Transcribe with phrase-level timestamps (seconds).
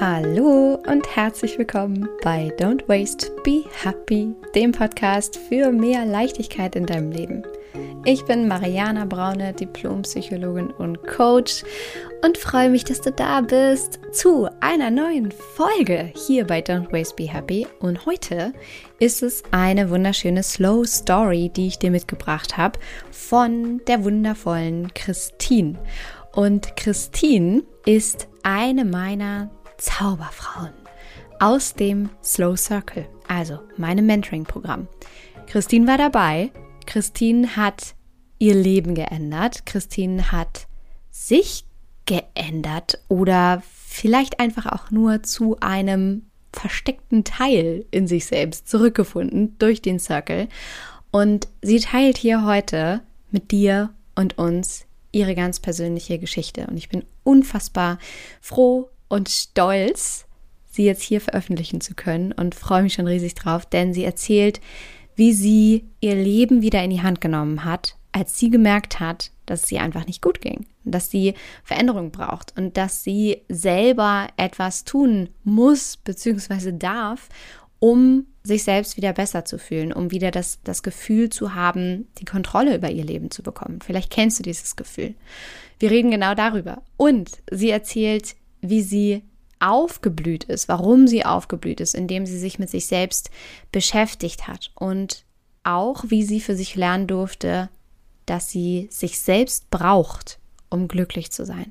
[0.00, 6.86] Hallo und herzlich willkommen bei Don't Waste, Be Happy, dem Podcast für mehr Leichtigkeit in
[6.86, 7.42] deinem Leben.
[8.04, 11.62] Ich bin Mariana Braune, Diplompsychologin und Coach
[12.24, 17.14] und freue mich, dass du da bist zu einer neuen Folge hier bei Don't Waste
[17.14, 17.66] Be Happy.
[17.78, 18.54] Und heute
[18.98, 22.78] ist es eine wunderschöne Slow Story, die ich dir mitgebracht habe
[23.10, 25.78] von der wundervollen Christine.
[26.34, 29.50] Und Christine ist eine meiner
[29.82, 30.72] Zauberfrauen
[31.40, 34.86] aus dem Slow Circle, also meinem Mentoring-Programm.
[35.48, 36.52] Christine war dabei.
[36.86, 37.96] Christine hat
[38.38, 39.66] ihr Leben geändert.
[39.66, 40.68] Christine hat
[41.10, 41.64] sich
[42.06, 49.82] geändert oder vielleicht einfach auch nur zu einem versteckten Teil in sich selbst zurückgefunden durch
[49.82, 50.48] den Circle.
[51.10, 53.00] Und sie teilt hier heute
[53.32, 56.68] mit dir und uns ihre ganz persönliche Geschichte.
[56.68, 57.98] Und ich bin unfassbar
[58.40, 60.24] froh, und stolz,
[60.70, 64.62] sie jetzt hier veröffentlichen zu können und freue mich schon riesig drauf, denn sie erzählt,
[65.16, 69.64] wie sie ihr Leben wieder in die Hand genommen hat, als sie gemerkt hat, dass
[69.64, 74.84] es ihr einfach nicht gut ging, dass sie Veränderung braucht und dass sie selber etwas
[74.84, 76.72] tun muss bzw.
[76.72, 77.28] darf,
[77.80, 82.24] um sich selbst wieder besser zu fühlen, um wieder das, das Gefühl zu haben, die
[82.24, 83.80] Kontrolle über ihr Leben zu bekommen.
[83.84, 85.14] Vielleicht kennst du dieses Gefühl.
[85.78, 86.80] Wir reden genau darüber.
[86.96, 89.22] Und sie erzählt, wie sie
[89.60, 93.30] aufgeblüht ist, warum sie aufgeblüht ist, indem sie sich mit sich selbst
[93.70, 95.24] beschäftigt hat und
[95.62, 97.68] auch wie sie für sich lernen durfte,
[98.26, 101.70] dass sie sich selbst braucht, um glücklich zu sein.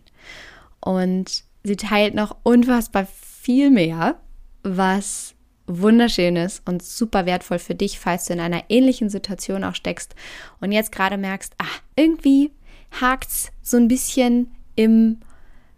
[0.79, 3.07] Und sie teilt noch unfassbar
[3.41, 4.19] viel mehr,
[4.63, 5.35] was
[5.67, 10.15] wunderschön ist und super wertvoll für dich, falls du in einer ähnlichen Situation auch steckst
[10.59, 12.51] und jetzt gerade merkst, ah, irgendwie
[12.99, 15.19] hakt's so ein bisschen im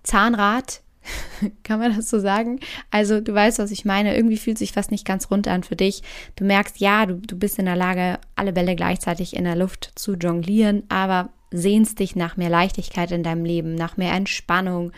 [0.04, 0.83] Zahnrad
[1.64, 2.60] Kann man das so sagen?
[2.92, 4.16] Also du weißt, was ich meine.
[4.16, 6.04] Irgendwie fühlt sich was nicht ganz rund an für dich.
[6.36, 9.92] Du merkst, ja, du, du bist in der Lage, alle Bälle gleichzeitig in der Luft
[9.96, 14.92] zu jonglieren, aber sehnst dich nach mehr Leichtigkeit in deinem Leben, nach mehr Entspannung,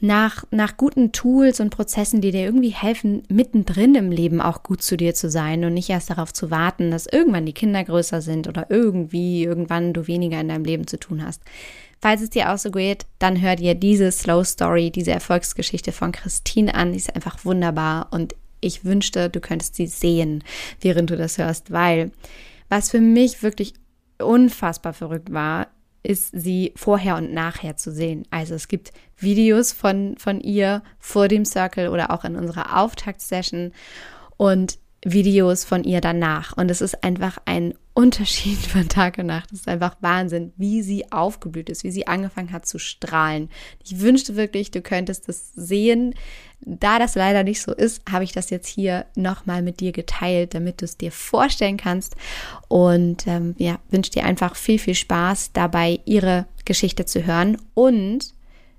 [0.00, 4.80] nach, nach guten Tools und Prozessen, die dir irgendwie helfen, mittendrin im Leben auch gut
[4.80, 8.20] zu dir zu sein und nicht erst darauf zu warten, dass irgendwann die Kinder größer
[8.20, 11.42] sind oder irgendwie irgendwann du weniger in deinem Leben zu tun hast.
[12.00, 16.12] Falls es dir auch so geht, dann hör dir diese Slow Story, diese Erfolgsgeschichte von
[16.12, 16.92] Christine an.
[16.92, 20.44] Die ist einfach wunderbar und ich wünschte, du könntest sie sehen,
[20.80, 22.10] während du das hörst, weil
[22.68, 23.74] was für mich wirklich
[24.18, 25.68] unfassbar verrückt war,
[26.02, 28.24] ist sie vorher und nachher zu sehen.
[28.30, 33.72] Also es gibt Videos von, von ihr vor dem Circle oder auch in unserer Auftaktsession
[34.36, 36.56] und Videos von ihr danach.
[36.56, 39.52] Und es ist einfach ein Unterschied von Tag und Nacht.
[39.52, 43.48] Es ist einfach Wahnsinn, wie sie aufgeblüht ist, wie sie angefangen hat zu strahlen.
[43.84, 46.14] Ich wünschte wirklich, du könntest das sehen.
[46.60, 50.54] Da das leider nicht so ist, habe ich das jetzt hier nochmal mit dir geteilt,
[50.54, 52.16] damit du es dir vorstellen kannst.
[52.68, 57.58] Und ähm, ja, wünsche dir einfach viel, viel Spaß dabei, ihre Geschichte zu hören.
[57.74, 58.34] Und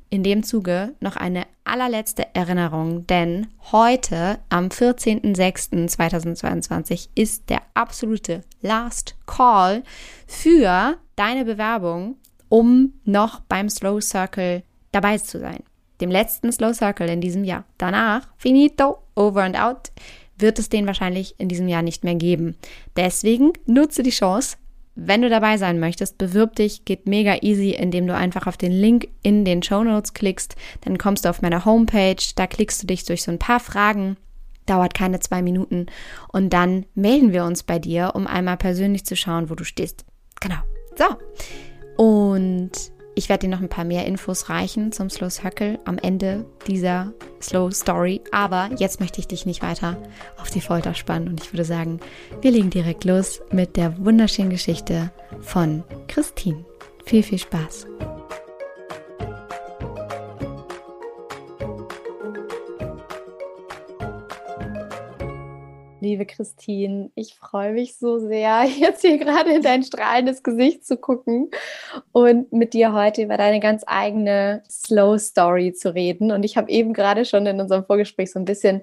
[0.09, 9.15] in dem Zuge noch eine allerletzte Erinnerung, denn heute am 14.06.2022 ist der absolute Last
[9.25, 9.83] Call
[10.27, 12.17] für deine Bewerbung,
[12.49, 15.63] um noch beim Slow Circle dabei zu sein.
[16.01, 17.65] Dem letzten Slow Circle in diesem Jahr.
[17.77, 19.91] Danach, finito, over and out,
[20.37, 22.55] wird es den wahrscheinlich in diesem Jahr nicht mehr geben.
[22.95, 24.57] Deswegen nutze die Chance,
[24.95, 28.71] wenn du dabei sein möchtest, bewirb dich, geht mega easy, indem du einfach auf den
[28.71, 30.55] Link in den Show Notes klickst.
[30.81, 34.17] Dann kommst du auf meine Homepage, da klickst du dich durch so ein paar Fragen,
[34.65, 35.87] dauert keine zwei Minuten
[36.31, 40.05] und dann melden wir uns bei dir, um einmal persönlich zu schauen, wo du stehst.
[40.41, 40.57] Genau.
[40.95, 41.05] So.
[42.03, 42.71] Und
[43.19, 47.11] ich werde dir noch ein paar mehr Infos reichen zum Slow Circle am Ende dieser
[47.41, 48.21] Slow Story.
[48.31, 49.97] Aber jetzt möchte ich dich nicht weiter
[50.41, 51.99] auf die Folter spannen und ich würde sagen,
[52.39, 56.63] wir legen direkt los mit der wunderschönen Geschichte von Christine.
[57.03, 57.87] Viel, viel Spaß!
[66.01, 67.11] Liebe Christine.
[67.15, 71.49] Ich freue mich so sehr, jetzt hier gerade in dein strahlendes Gesicht zu gucken
[72.11, 76.31] und mit dir heute über deine ganz eigene Slow Story zu reden.
[76.31, 78.81] Und ich habe eben gerade schon in unserem Vorgespräch so ein bisschen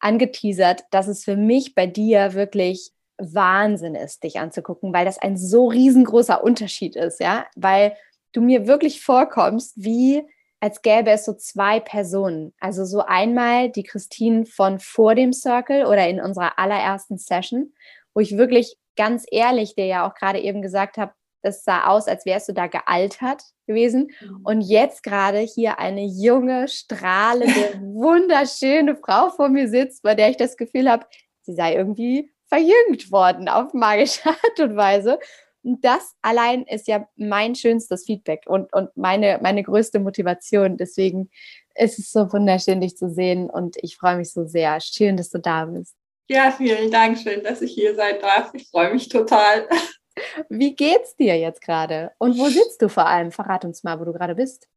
[0.00, 5.38] angeteasert, dass es für mich bei dir wirklich Wahnsinn ist, dich anzugucken, weil das ein
[5.38, 7.96] so riesengroßer Unterschied ist, ja, weil
[8.32, 10.22] du mir wirklich vorkommst wie
[10.60, 12.54] als gäbe es so zwei Personen.
[12.58, 17.74] Also so einmal die Christine von vor dem Circle oder in unserer allerersten Session,
[18.14, 21.12] wo ich wirklich ganz ehrlich dir ja auch gerade eben gesagt habe,
[21.42, 24.10] Das sah aus, als wärst du da gealtert gewesen.
[24.20, 24.40] Mhm.
[24.42, 30.36] Und jetzt gerade hier eine junge, strahlende, wunderschöne Frau vor mir sitzt, bei der ich
[30.36, 31.06] das Gefühl habe,
[31.42, 35.18] sie sei irgendwie verjüngt worden auf magische Art und Weise.
[35.66, 40.76] Das allein ist ja mein schönstes Feedback und, und meine, meine größte Motivation.
[40.76, 41.28] Deswegen
[41.74, 44.80] ist es so wunderschön, dich zu sehen und ich freue mich so sehr.
[44.80, 45.96] Schön, dass du da bist.
[46.28, 47.18] Ja, vielen Dank.
[47.18, 48.54] Schön, dass ich hier sein darf.
[48.54, 49.68] Ich freue mich total.
[50.48, 52.12] Wie geht's dir jetzt gerade?
[52.18, 53.32] Und wo sitzt du vor allem?
[53.32, 54.68] Verrat uns mal, wo du gerade bist.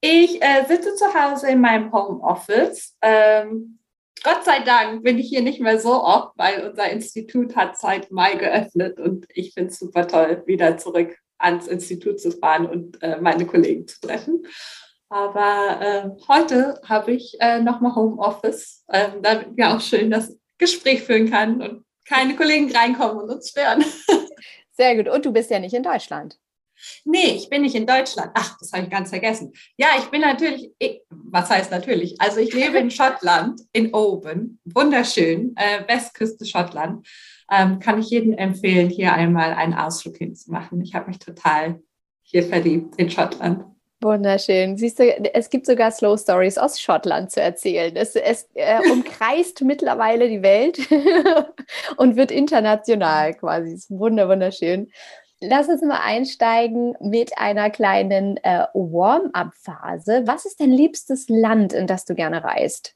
[0.00, 2.94] Ich äh, sitze zu Hause in meinem Homeoffice.
[3.00, 3.78] Ähm,
[4.24, 8.10] Gott sei Dank bin ich hier nicht mehr so oft, weil unser Institut hat seit
[8.10, 13.02] Mai geöffnet und ich finde es super toll, wieder zurück ans Institut zu fahren und
[13.02, 14.46] äh, meine Kollegen zu treffen.
[15.10, 21.02] Aber äh, heute habe ich äh, nochmal Homeoffice, ähm, damit wir auch schön das Gespräch
[21.02, 23.84] führen kann und keine Kollegen reinkommen und uns stören.
[24.72, 25.08] Sehr gut.
[25.08, 26.38] Und du bist ja nicht in Deutschland.
[27.04, 28.30] Nee, ich bin nicht in Deutschland.
[28.34, 29.52] Ach, das habe ich ganz vergessen.
[29.76, 32.20] Ja, ich bin natürlich, ich, was heißt natürlich?
[32.20, 37.06] Also ich lebe in Schottland, in Oban, wunderschön, äh, Westküste Schottland.
[37.50, 40.80] Ähm, kann ich jedem empfehlen, hier einmal einen Ausflug hinzumachen.
[40.80, 41.80] Ich habe mich total
[42.22, 43.64] hier verliebt in Schottland.
[44.04, 44.76] Wunderschön.
[44.76, 45.04] Siehst du,
[45.34, 47.96] es gibt sogar Slow Stories aus Schottland zu erzählen.
[47.96, 50.78] Es, es äh, umkreist mittlerweile die Welt
[51.96, 53.72] und wird international quasi.
[53.72, 54.90] Ist wunder, wunderschön.
[55.46, 60.22] Lass uns mal einsteigen mit einer kleinen äh, Warm-up-Phase.
[60.26, 62.94] Was ist dein liebstes Land, in das du gerne reist?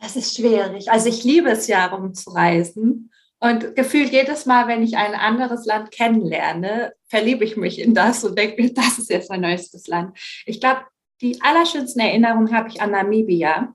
[0.00, 0.90] Das ist schwierig.
[0.90, 3.12] Also ich liebe es ja, rumzureisen.
[3.38, 8.24] Und gefühlt jedes Mal, wenn ich ein anderes Land kennenlerne, verliebe ich mich in das
[8.24, 10.16] und denke mir, das ist jetzt mein neuestes Land.
[10.46, 10.82] Ich glaube,
[11.20, 13.74] die allerschönsten Erinnerungen habe ich an Namibia.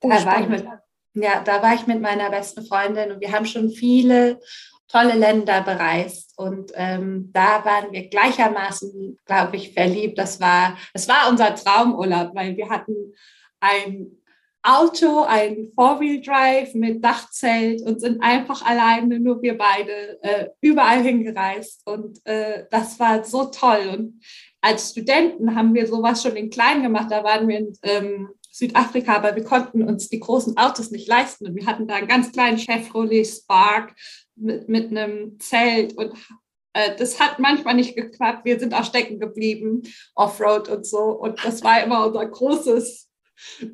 [0.00, 0.66] Oh, da, war ich mit,
[1.14, 4.40] ja, da war ich mit meiner besten Freundin und wir haben schon viele
[4.88, 10.18] tolle Länder bereist und ähm, da waren wir gleichermaßen, glaube ich, verliebt.
[10.18, 13.14] Das war, das war unser Traumurlaub, weil wir hatten
[13.60, 14.16] ein
[14.62, 21.82] Auto, ein Four-Wheel-Drive mit Dachzelt und sind einfach alleine, nur wir beide, äh, überall hingereist.
[21.84, 23.92] Und äh, das war so toll.
[23.96, 24.20] Und
[24.60, 27.12] als Studenten haben wir sowas schon in klein gemacht.
[27.12, 31.46] Da waren wir in ähm, Südafrika, aber wir konnten uns die großen Autos nicht leisten.
[31.46, 33.94] Und wir hatten da einen ganz kleinen Chevrolet Spark
[34.36, 36.12] mit, mit einem Zelt und
[36.72, 38.44] äh, das hat manchmal nicht geklappt.
[38.44, 39.82] Wir sind auch stecken geblieben,
[40.14, 40.98] Offroad und so.
[40.98, 43.06] Und das war immer unser großes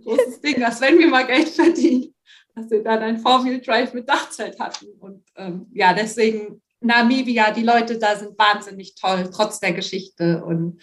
[0.04, 2.14] großes Ding, dass wenn wir mal Geld verdienen,
[2.54, 4.86] dass wir dann ein Four-Wheel-Drive mit Dachzelt hatten.
[4.98, 10.44] Und ähm, ja, deswegen Namibia, die Leute da sind wahnsinnig toll, trotz der Geschichte.
[10.44, 10.82] Und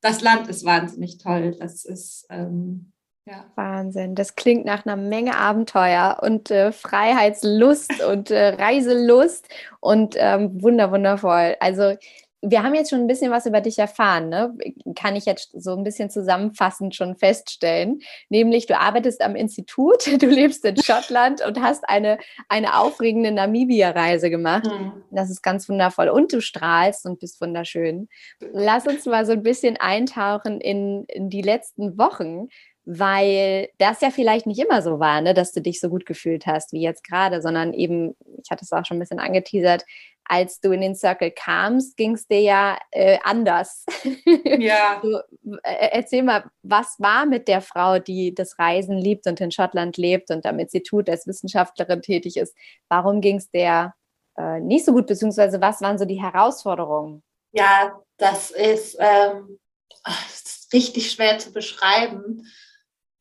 [0.00, 1.56] das Land ist wahnsinnig toll.
[1.58, 2.92] Das ist ähm,
[3.26, 3.44] ja.
[3.54, 4.14] Wahnsinn.
[4.14, 9.48] Das klingt nach einer Menge Abenteuer und äh, Freiheitslust und äh, Reiselust
[9.80, 11.56] und ähm, wunder, wundervoll.
[11.60, 11.96] Also
[12.42, 14.56] wir haben jetzt schon ein bisschen was über dich erfahren, ne?
[14.94, 18.00] kann ich jetzt so ein bisschen zusammenfassend schon feststellen.
[18.30, 22.18] Nämlich, du arbeitest am Institut, du lebst in Schottland und hast eine,
[22.48, 24.64] eine aufregende Namibia-Reise gemacht.
[24.64, 24.92] Mhm.
[25.10, 26.08] Das ist ganz wundervoll.
[26.08, 28.08] Und du strahlst und bist wunderschön.
[28.52, 32.48] Lass uns mal so ein bisschen eintauchen in, in die letzten Wochen
[32.84, 36.46] weil das ja vielleicht nicht immer so war, ne, dass du dich so gut gefühlt
[36.46, 39.84] hast wie jetzt gerade, sondern eben, ich hatte es auch schon ein bisschen angeteasert,
[40.24, 43.84] als du in den Circle kamst, ging es dir ja äh, anders.
[44.60, 45.00] Ja.
[45.02, 45.16] du,
[45.62, 49.96] äh, erzähl mal, was war mit der Frau, die das Reisen liebt und in Schottland
[49.96, 52.54] lebt und am Institut als Wissenschaftlerin tätig ist?
[52.88, 53.94] Warum ging es der
[54.36, 57.22] äh, nicht so gut, beziehungsweise was waren so die Herausforderungen?
[57.52, 59.58] Ja, das ist, ähm,
[60.04, 62.46] das ist richtig schwer zu beschreiben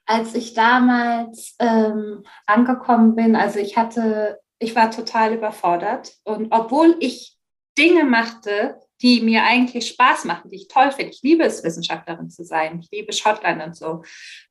[0.09, 6.13] als ich damals ähm, angekommen bin, also ich hatte, ich war total überfordert.
[6.23, 7.37] Und obwohl ich
[7.77, 12.31] Dinge machte, die mir eigentlich Spaß machen, die ich toll finde, ich liebe es, Wissenschaftlerin
[12.31, 14.01] zu sein, ich liebe Schottland und so,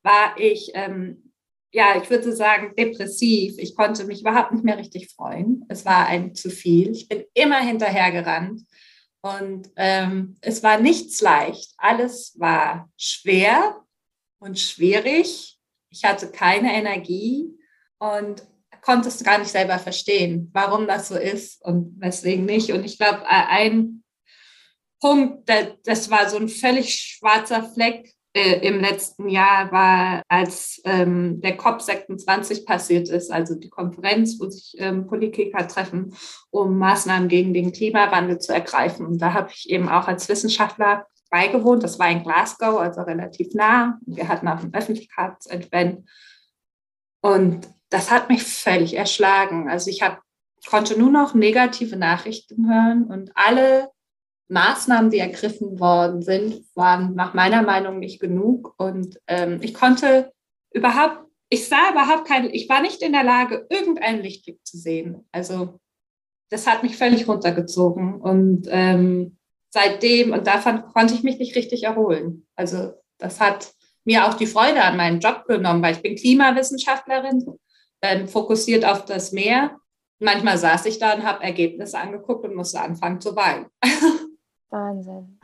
[0.05, 1.33] war ich, ähm,
[1.73, 3.55] ja, ich würde sagen, depressiv.
[3.59, 5.65] Ich konnte mich überhaupt nicht mehr richtig freuen.
[5.69, 6.93] Es war ein zu viel.
[6.93, 8.63] Ich bin immer hinterhergerannt.
[9.23, 11.75] Und ähm, es war nichts leicht.
[11.79, 13.85] Alles war schwer
[14.39, 15.59] und schwierig.
[15.91, 17.47] Ich hatte keine Energie
[17.99, 18.47] und
[18.83, 22.73] konnte es gar nicht selber verstehen, warum das so ist und weswegen nicht.
[22.73, 24.03] Und ich glaube, ein
[25.01, 25.49] Punkt,
[25.85, 31.59] das war so ein völlig schwarzer Fleck äh, im letzten Jahr, war, als ähm, der
[31.59, 36.15] COP26 passiert ist, also die Konferenz, wo sich ähm, Politiker treffen,
[36.51, 39.07] um Maßnahmen gegen den Klimawandel zu ergreifen.
[39.07, 41.83] Und da habe ich eben auch als Wissenschaftler beigewohnt.
[41.83, 43.99] Das war in Glasgow, also relativ nah.
[44.07, 46.09] Wir hatten auch ein Öffentlichkeitsevent.
[47.21, 49.69] Und das hat mich völlig erschlagen.
[49.69, 50.23] Also ich hab,
[50.67, 53.91] konnte nur noch negative Nachrichten hören und alle
[54.49, 58.75] Maßnahmen, die ergriffen worden sind, waren nach meiner Meinung nicht genug.
[58.79, 60.33] Und ähm, ich konnte
[60.73, 65.27] überhaupt, ich sah überhaupt kein, ich war nicht in der Lage, irgendeinen Lichtblick zu sehen.
[65.33, 65.79] Also
[66.51, 68.21] das hat mich völlig runtergezogen.
[68.21, 69.38] Und ähm,
[69.71, 72.47] seitdem, und davon konnte ich mich nicht richtig erholen.
[72.57, 73.73] Also das hat
[74.05, 77.45] mir auch die Freude an meinen Job genommen, weil ich bin Klimawissenschaftlerin,
[78.03, 79.77] ähm, fokussiert auf das Meer.
[80.21, 83.67] Manchmal saß ich da und habe Ergebnisse angeguckt und musste anfangen zu weinen.
[84.71, 85.39] Wahnsinn.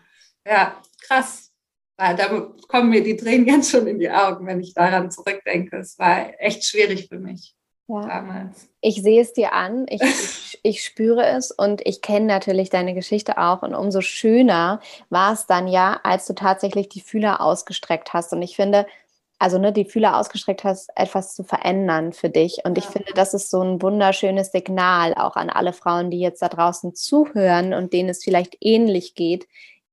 [0.46, 1.50] Ja, krass.
[1.96, 5.76] Da kommen mir die Tränen jetzt schon in die Augen, wenn ich daran zurückdenke.
[5.78, 7.54] Es war echt schwierig für mich
[7.88, 8.06] ja.
[8.06, 8.68] damals.
[8.80, 12.94] Ich sehe es dir an, ich, ich, ich spüre es und ich kenne natürlich deine
[12.94, 13.62] Geschichte auch.
[13.62, 18.32] Und umso schöner war es dann ja, als du tatsächlich die Fühler ausgestreckt hast.
[18.32, 18.86] Und ich finde,
[19.38, 22.58] also ne, die Fühler ausgestreckt hast, etwas zu verändern für dich.
[22.64, 26.40] Und ich finde, das ist so ein wunderschönes Signal auch an alle Frauen, die jetzt
[26.40, 29.46] da draußen zuhören und denen es vielleicht ähnlich geht,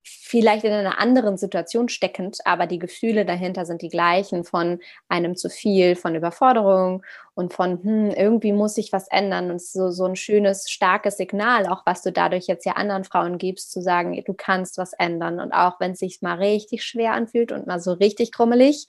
[0.04, 4.80] vielleicht in einer anderen Situation steckend, aber die Gefühle dahinter sind die gleichen von
[5.10, 7.04] einem zu viel, von Überforderung
[7.34, 9.52] und von, hm, irgendwie muss sich was ändern.
[9.52, 13.38] Und so, so ein schönes, starkes Signal, auch was du dadurch jetzt ja anderen Frauen
[13.38, 15.40] gibst, zu sagen, du kannst was ändern.
[15.40, 18.88] Und auch wenn es sich mal richtig schwer anfühlt und mal so richtig krummelig,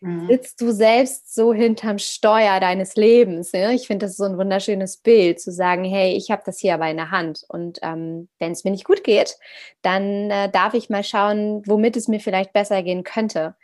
[0.00, 0.28] mhm.
[0.28, 3.52] sitzt du selbst so hinterm Steuer deines Lebens.
[3.52, 3.74] Ne?
[3.74, 6.88] Ich finde das so ein wunderschönes Bild, zu sagen, hey, ich habe das hier aber
[6.88, 7.44] in der Hand.
[7.48, 9.36] Und ähm, wenn es mir nicht gut geht,
[9.82, 13.54] dann äh, darf ich mal schauen, womit es mir vielleicht besser gehen könnte.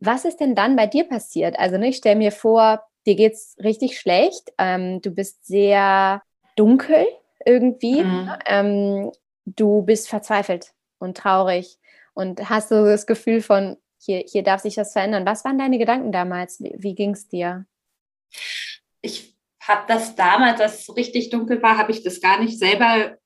[0.00, 1.58] Was ist denn dann bei dir passiert?
[1.58, 6.22] Also ne, ich stelle mir vor, dir geht es richtig schlecht, ähm, du bist sehr
[6.56, 7.06] dunkel
[7.44, 8.24] irgendwie, mhm.
[8.24, 8.38] Ne?
[8.46, 9.12] ähm,
[9.46, 11.78] du bist verzweifelt und traurig
[12.14, 15.26] und hast so das Gefühl von, hier, hier darf sich das verändern.
[15.26, 16.60] Was waren deine Gedanken damals?
[16.60, 17.66] Wie, wie ging es dir?
[19.00, 22.58] Ich habe das damals, als es so richtig dunkel war, habe ich das gar nicht
[22.58, 23.16] selber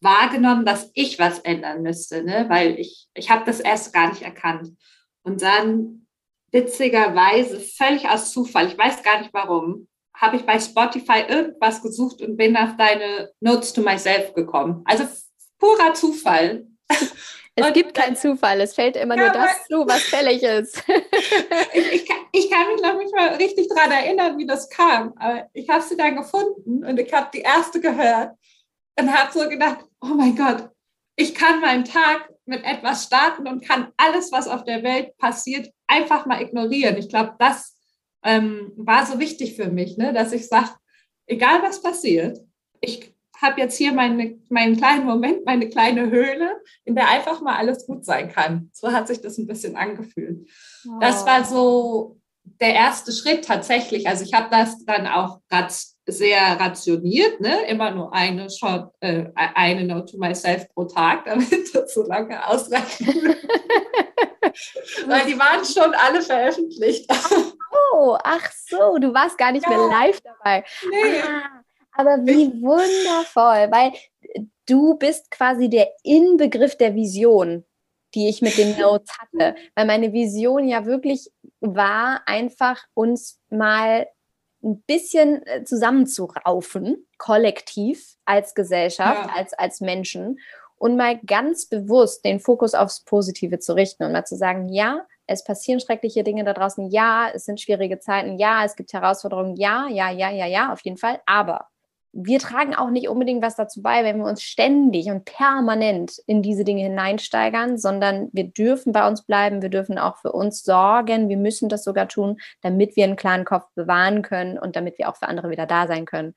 [0.00, 2.46] wahrgenommen, dass ich was ändern müsste, ne?
[2.48, 4.70] weil ich, ich habe das erst gar nicht erkannt.
[5.22, 6.06] Und dann
[6.52, 12.20] witzigerweise, völlig aus Zufall, ich weiß gar nicht warum, habe ich bei Spotify irgendwas gesucht
[12.22, 14.82] und bin auf deine Notes to Myself gekommen.
[14.84, 15.04] Also
[15.58, 16.66] purer Zufall.
[17.58, 20.82] Es und gibt keinen Zufall, es fällt immer ja, nur das zu, was fällig ist.
[21.72, 25.12] ich, ich, kann, ich, kann, mich noch nicht mal richtig daran erinnern, wie das kam,
[25.18, 28.36] aber ich habe sie dann gefunden und ich habe die erste gehört
[28.98, 30.68] und habe so gedacht, oh mein Gott,
[31.16, 35.68] ich kann meinen Tag mit etwas starten und kann alles, was auf der Welt passiert,
[35.88, 36.96] einfach mal ignorieren.
[36.96, 37.76] Ich glaube, das
[38.22, 40.70] ähm, war so wichtig für mich, ne, dass ich sage,
[41.26, 42.38] egal was passiert,
[42.80, 47.56] ich habe jetzt hier meine, meinen kleinen Moment, meine kleine Höhle, in der einfach mal
[47.56, 48.70] alles gut sein kann.
[48.72, 50.48] So hat sich das ein bisschen angefühlt.
[50.86, 50.98] Oh.
[51.00, 52.20] Das war so
[52.60, 54.08] der erste Schritt tatsächlich.
[54.08, 55.38] Also ich habe das dann auch
[56.06, 57.66] sehr rationiert, ne?
[57.68, 62.46] immer nur eine Shot, äh, eine Note to myself pro Tag, damit das so lange
[62.46, 63.00] ausreicht.
[65.06, 67.08] Weil die waren schon alle veröffentlicht.
[67.92, 69.76] Oh, ach so, du warst gar nicht ja.
[69.76, 70.64] mehr live dabei.
[70.90, 71.20] Nee.
[71.22, 71.62] Ah.
[71.98, 73.92] Aber wie wundervoll, weil
[74.66, 77.64] du bist quasi der Inbegriff der Vision,
[78.14, 79.56] die ich mit den Notes hatte.
[79.74, 84.06] Weil meine Vision ja wirklich war, einfach uns mal
[84.62, 89.34] ein bisschen äh, zusammenzuraufen, kollektiv als Gesellschaft, ja.
[89.34, 90.38] als, als Menschen
[90.76, 95.04] und mal ganz bewusst den Fokus aufs Positive zu richten und mal zu sagen, ja,
[95.26, 99.56] es passieren schreckliche Dinge da draußen, ja, es sind schwierige Zeiten, ja, es gibt Herausforderungen,
[99.56, 101.68] ja, ja, ja, ja, ja, auf jeden Fall, aber
[102.20, 106.42] wir tragen auch nicht unbedingt was dazu bei, wenn wir uns ständig und permanent in
[106.42, 111.28] diese Dinge hineinsteigern, sondern wir dürfen bei uns bleiben, wir dürfen auch für uns sorgen,
[111.28, 115.08] wir müssen das sogar tun, damit wir einen klaren Kopf bewahren können und damit wir
[115.08, 116.34] auch für andere wieder da sein können.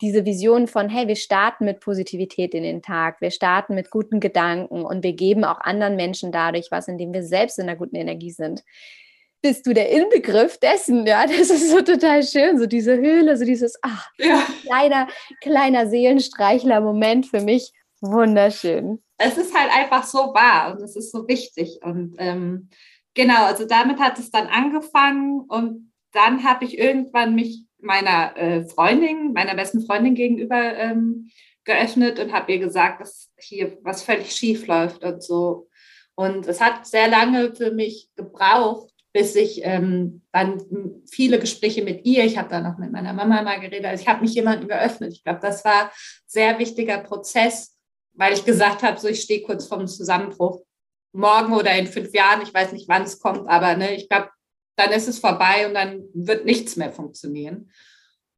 [0.00, 4.18] Diese Vision von, hey, wir starten mit Positivität in den Tag, wir starten mit guten
[4.18, 7.96] Gedanken und wir geben auch anderen Menschen dadurch was, indem wir selbst in einer guten
[7.96, 8.64] Energie sind
[9.42, 13.44] bist du der Inbegriff dessen, ja, das ist so total schön, so diese Höhle, so
[13.44, 14.42] dieses, ach, ja.
[14.62, 15.08] kleiner,
[15.40, 19.02] kleiner Seelenstreichler-Moment für mich, wunderschön.
[19.18, 22.70] Es ist halt einfach so wahr und es ist so wichtig und ähm,
[23.14, 28.64] genau, also damit hat es dann angefangen und dann habe ich irgendwann mich meiner äh,
[28.64, 31.30] Freundin, meiner besten Freundin gegenüber ähm,
[31.64, 35.68] geöffnet und habe ihr gesagt, dass hier was völlig schief läuft und so.
[36.14, 40.62] Und es hat sehr lange für mich gebraucht, bis ich ähm, dann
[41.10, 44.08] viele Gespräche mit ihr, ich habe dann noch mit meiner Mama mal geredet, also ich
[44.08, 45.12] habe mich jemandem geöffnet.
[45.12, 45.90] Ich glaube, das war ein
[46.26, 47.76] sehr wichtiger Prozess,
[48.12, 50.62] weil ich gesagt habe, so ich stehe kurz vorm Zusammenbruch.
[51.12, 54.30] Morgen oder in fünf Jahren, ich weiß nicht, wann es kommt, aber ne, ich glaube,
[54.76, 57.70] dann ist es vorbei und dann wird nichts mehr funktionieren.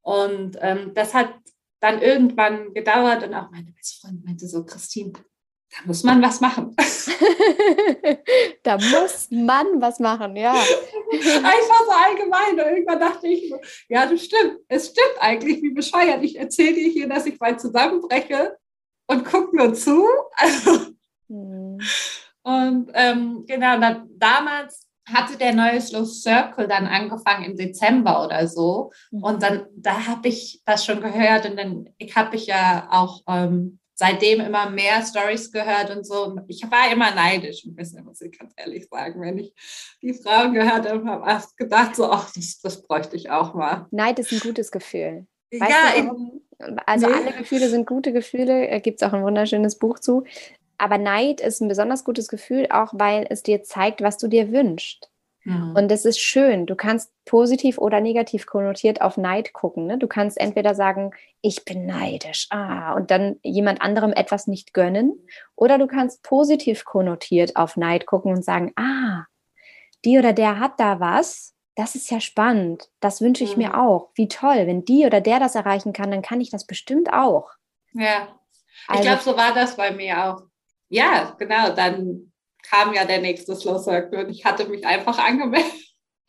[0.01, 1.35] Und ähm, das hat
[1.81, 5.13] dann irgendwann gedauert und auch meine beste Freundin meinte so, Christine,
[5.73, 6.77] da muss man was machen.
[8.63, 10.53] da muss man was machen, ja.
[10.53, 12.53] Einfach so allgemein.
[12.53, 13.53] Und irgendwann dachte ich,
[13.89, 14.59] ja, das stimmt.
[14.69, 16.23] Es stimmt eigentlich, wie bescheuert.
[16.23, 18.57] Ich erzähle dir hier, dass ich mal zusammenbreche
[19.07, 20.07] und guck nur zu.
[20.37, 20.87] Also,
[21.29, 21.79] hm.
[22.45, 28.47] Und ähm, genau, dann, damals hatte der neue Slow Circle dann angefangen im Dezember oder
[28.47, 28.93] so.
[29.11, 29.23] Mhm.
[29.23, 33.23] Und dann, da habe ich das schon gehört und dann ich habe ich ja auch
[33.29, 36.37] ähm, seitdem immer mehr Stories gehört und so.
[36.49, 39.21] Ich war immer neidisch ein bisschen, muss ich ganz ehrlich sagen.
[39.21, 39.55] Wenn ich
[40.03, 43.87] die Frauen gehört habe, habe ich gedacht, so, ach, das, das bräuchte ich auch mal.
[43.93, 45.27] Neid ist ein gutes Gefühl.
[45.53, 46.43] Weißt ja, du,
[46.85, 47.13] also nee.
[47.13, 50.25] alle Gefühle sind gute Gefühle, äh, gibt es auch ein wunderschönes Buch zu.
[50.79, 54.51] Aber Neid ist ein besonders gutes Gefühl, auch weil es dir zeigt, was du dir
[54.51, 55.12] wünschst.
[55.45, 55.75] Mhm.
[55.75, 56.67] Und es ist schön.
[56.67, 59.87] Du kannst positiv oder negativ konnotiert auf Neid gucken.
[59.87, 59.99] Ne?
[59.99, 65.15] Du kannst entweder sagen, ich bin neidisch, ah, und dann jemand anderem etwas nicht gönnen.
[65.57, 69.25] Oder du kannst positiv konnotiert auf Neid gucken und sagen, ah,
[70.05, 71.55] die oder der hat da was.
[71.75, 72.91] Das ist ja spannend.
[73.01, 73.65] Das wünsche ich mhm.
[73.65, 74.11] mir auch.
[74.15, 74.67] Wie toll.
[74.67, 77.51] Wenn die oder der das erreichen kann, dann kann ich das bestimmt auch.
[77.95, 78.29] Ja.
[78.85, 80.43] Ich also, glaube, so war das bei mir auch
[80.93, 82.32] ja, genau, dann
[82.63, 85.71] kam ja der nächste Slow Circle und ich hatte mich einfach angemeldet.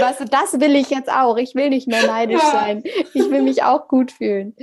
[0.00, 1.36] weißt du, das will ich jetzt auch.
[1.36, 2.50] Ich will nicht mehr neidisch ja.
[2.50, 2.82] sein.
[2.84, 4.54] Ich will mich auch gut fühlen.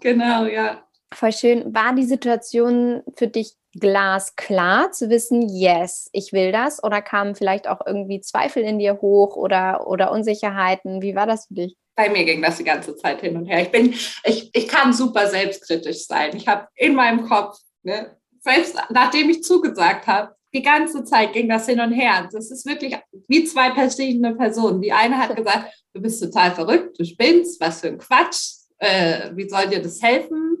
[0.00, 0.84] Genau, ja.
[1.12, 1.74] Voll schön.
[1.74, 6.82] War die Situation für dich glasklar zu wissen, yes, ich will das?
[6.82, 11.02] Oder kamen vielleicht auch irgendwie Zweifel in dir hoch oder, oder Unsicherheiten?
[11.02, 11.76] Wie war das für dich?
[12.00, 13.60] bei mir ging das die ganze Zeit hin und her.
[13.60, 13.92] Ich bin,
[14.24, 16.34] ich, ich kann super selbstkritisch sein.
[16.34, 21.48] Ich habe in meinem Kopf, ne, selbst nachdem ich zugesagt habe, die ganze Zeit ging
[21.48, 22.28] das hin und her.
[22.32, 22.96] Das ist wirklich
[23.28, 24.82] wie zwei verschiedene Personen.
[24.82, 29.30] Die eine hat gesagt, du bist total verrückt, du spinnst, was für ein Quatsch, äh,
[29.34, 30.56] wie soll dir das helfen?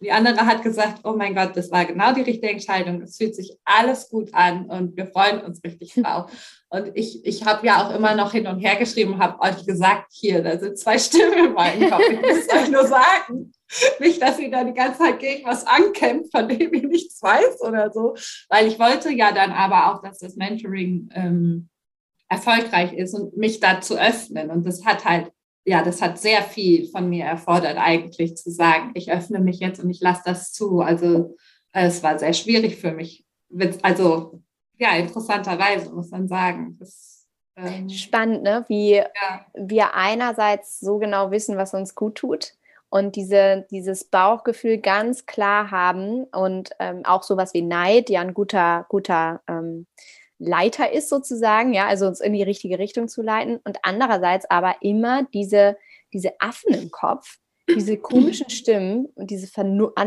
[0.00, 3.00] Die andere hat gesagt, oh mein Gott, das war genau die richtige Entscheidung.
[3.00, 6.30] Es fühlt sich alles gut an und wir freuen uns richtig drauf.
[6.68, 9.64] Und ich, ich habe ja auch immer noch hin und her geschrieben und habe euch
[9.64, 12.02] gesagt, hier, da sind zwei Stimmen in meinem Kopf.
[12.10, 13.52] Ich muss euch nur sagen.
[14.00, 17.60] Nicht, dass ihr da die ganze Zeit gegen was ankämpft, von dem ich nichts weiß
[17.60, 18.14] oder so.
[18.48, 21.68] Weil ich wollte ja dann aber auch, dass das Mentoring ähm,
[22.28, 24.50] erfolgreich ist und mich da zu öffnen.
[24.50, 25.32] Und das hat halt
[25.64, 29.82] ja, das hat sehr viel von mir erfordert, eigentlich zu sagen, ich öffne mich jetzt
[29.82, 30.80] und ich lasse das zu.
[30.80, 31.36] Also
[31.72, 33.24] es war sehr schwierig für mich.
[33.82, 34.42] Also
[34.76, 36.76] ja, interessanterweise muss man sagen.
[36.78, 38.64] Das, ähm, Spannend, ne?
[38.68, 39.46] wie ja.
[39.54, 42.54] wir einerseits so genau wissen, was uns gut tut
[42.94, 48.34] und diese, dieses Bauchgefühl ganz klar haben und ähm, auch sowas wie Neid, ja ein
[48.34, 49.88] guter, guter ähm,
[50.38, 54.76] Leiter ist sozusagen, ja, also uns in die richtige Richtung zu leiten und andererseits aber
[54.80, 55.76] immer diese,
[56.12, 59.50] diese Affen im Kopf, diese komischen Stimmen und diese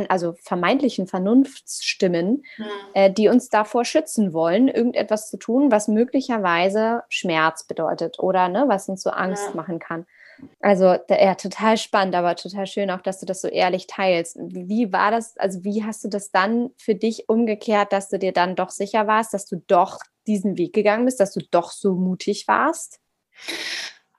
[0.08, 2.65] also vermeintlichen Vernunftsstimmen, mhm.
[2.93, 8.63] äh, die uns davor schützen wollen, irgendetwas zu tun, was möglicherweise Schmerz bedeutet oder ne,
[8.69, 9.56] was uns so Angst ja.
[9.56, 10.06] machen kann.
[10.60, 14.38] Also ja, total spannend, aber total schön auch, dass du das so ehrlich teilst.
[14.39, 18.34] Wie war das, also wie hast du das dann für dich umgekehrt, dass du dir
[18.34, 21.95] dann doch sicher warst, dass du doch diesen Weg gegangen bist, dass du doch so
[21.95, 23.00] mutig warst?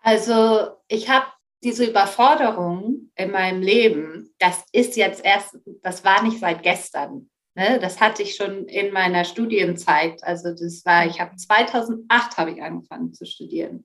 [0.02, 1.26] Also ich habe
[1.62, 7.30] diese Überforderung in meinem Leben, das ist jetzt erst, das war nicht seit gestern.
[7.54, 7.80] Ne?
[7.80, 10.22] Das hatte ich schon in meiner Studienzeit.
[10.22, 13.84] Also das war, ich habe 2008 habe ich angefangen zu studieren.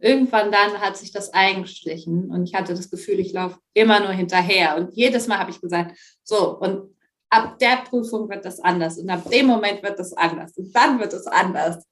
[0.00, 4.12] Irgendwann dann hat sich das eingeschlichen und ich hatte das Gefühl, ich laufe immer nur
[4.12, 4.76] hinterher.
[4.76, 6.96] Und jedes Mal habe ich gesagt, so, und
[7.28, 10.98] ab der Prüfung wird das anders und ab dem Moment wird das anders und dann
[10.98, 11.84] wird es anders.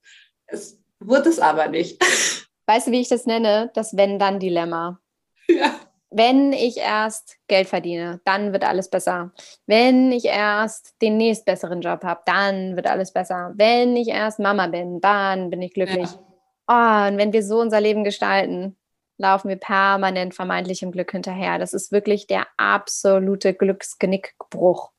[0.47, 2.01] Es wird es aber nicht.
[2.67, 3.71] Weißt du, wie ich das nenne?
[3.73, 4.99] Das Wenn-Dann-Dilemma.
[5.47, 5.79] Ja.
[6.11, 9.31] Wenn ich erst Geld verdiene, dann wird alles besser.
[9.67, 13.53] Wenn ich erst den nächstbesseren Job habe, dann wird alles besser.
[13.55, 16.09] Wenn ich erst Mama bin, dann bin ich glücklich.
[16.09, 16.28] Ja.
[16.71, 18.77] Oh, und wenn wir so unser Leben gestalten,
[19.17, 21.57] laufen wir permanent vermeintlichem Glück hinterher.
[21.57, 24.91] Das ist wirklich der absolute Glücksgenickbruch.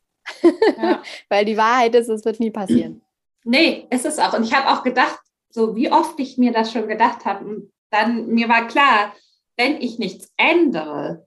[0.77, 1.01] Ja.
[1.29, 3.03] Weil die Wahrheit ist, es wird nie passieren.
[3.45, 4.35] Nee, ist es auch.
[4.35, 8.27] Und ich habe auch gedacht, so wie oft ich mir das schon gedacht habe, dann
[8.27, 9.15] mir war klar,
[9.57, 11.25] wenn ich nichts ändere,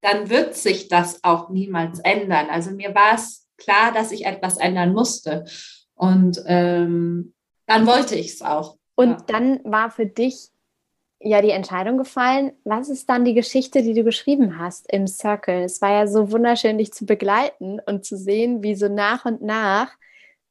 [0.00, 2.48] dann wird sich das auch niemals ändern.
[2.48, 5.44] Also mir war es klar, dass ich etwas ändern musste.
[5.94, 7.34] Und ähm,
[7.66, 8.78] dann wollte ich es auch.
[8.94, 9.16] Und ja.
[9.26, 10.50] dann war für dich
[11.20, 12.52] ja die Entscheidung gefallen.
[12.64, 15.62] Was ist dann die Geschichte, die du geschrieben hast im Circle?
[15.62, 19.42] Es war ja so wunderschön, dich zu begleiten und zu sehen, wie so nach und
[19.42, 19.92] nach,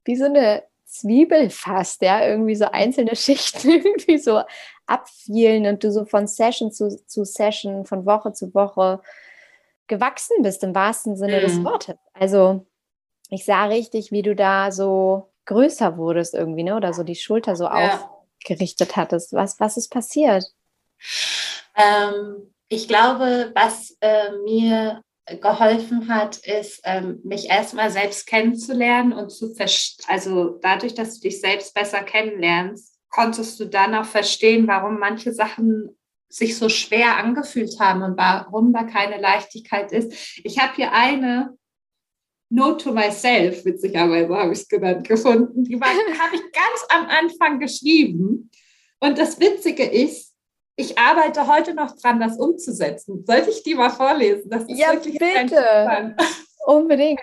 [0.06, 4.41] wie so eine Zwiebel fast, ja, irgendwie so einzelne Schichten irgendwie so
[4.86, 9.01] abfielen und du so von Session zu, zu Session, von Woche zu Woche
[9.88, 11.41] gewachsen bist, im wahrsten Sinne mhm.
[11.41, 11.95] des Wortes.
[12.13, 12.65] Also
[13.30, 16.75] ich sah richtig, wie du da so größer wurdest irgendwie, ne?
[16.75, 18.11] Oder so die Schulter so ja.
[18.41, 19.34] Aufgerichtet hattest.
[19.34, 20.45] Was, was ist passiert?
[21.75, 25.01] Ähm, ich glaube, was äh, mir
[25.41, 31.21] geholfen hat, ist, ähm, mich erstmal selbst kennenzulernen und zu verstehen, also dadurch, dass du
[31.21, 37.17] dich selbst besser kennenlernst, konntest du dann auch verstehen, warum manche Sachen sich so schwer
[37.17, 40.39] angefühlt haben und warum da keine Leichtigkeit ist.
[40.43, 41.58] Ich habe hier eine
[42.51, 45.63] Note to myself, witzigerweise habe ich es genannt, gefunden.
[45.63, 48.51] Die habe ich ganz am Anfang geschrieben.
[48.99, 50.35] Und das Witzige ist,
[50.75, 53.23] ich arbeite heute noch dran, das umzusetzen.
[53.25, 54.49] Sollte ich die mal vorlesen?
[54.49, 56.15] Das ist ja, wirklich bitte.
[56.65, 57.21] Unbedingt.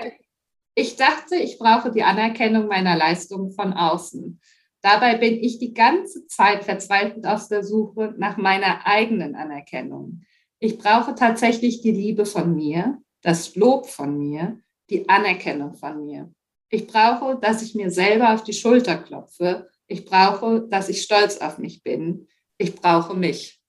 [0.74, 4.40] Ich dachte, ich brauche die Anerkennung meiner Leistungen von außen.
[4.80, 10.22] Dabei bin ich die ganze Zeit verzweifelt auf der Suche nach meiner eigenen Anerkennung.
[10.58, 14.58] Ich brauche tatsächlich die Liebe von mir, das Lob von mir,
[14.90, 16.32] die Anerkennung von mir.
[16.70, 19.68] Ich brauche, dass ich mir selber auf die Schulter klopfe.
[19.86, 22.28] Ich brauche, dass ich stolz auf mich bin.
[22.58, 23.60] Ich brauche mich.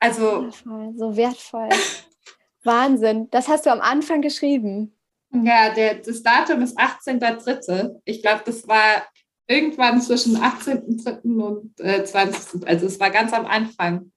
[0.00, 0.50] Also.
[0.50, 1.68] So wertvoll.
[2.64, 3.28] Wahnsinn.
[3.30, 4.96] Das hast du am Anfang geschrieben.
[5.32, 8.00] Ja, der, das Datum ist 18.3.
[8.04, 9.06] Ich glaube, das war
[9.46, 11.22] irgendwann zwischen 18.3.
[11.22, 12.66] und äh, 20.
[12.66, 14.12] Also es war ganz am Anfang.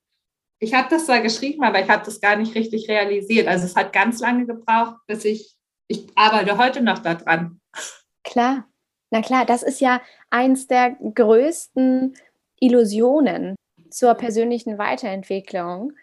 [0.60, 3.48] Ich habe das zwar geschrieben, aber ich habe das gar nicht richtig realisiert.
[3.48, 5.55] Also es hat ganz lange gebraucht, bis ich,
[5.88, 7.60] ich arbeite heute noch daran.
[8.24, 8.66] Klar,
[9.12, 12.16] na klar, das ist ja eins der größten
[12.60, 13.56] Illusionen
[13.90, 15.94] zur persönlichen Weiterentwicklung.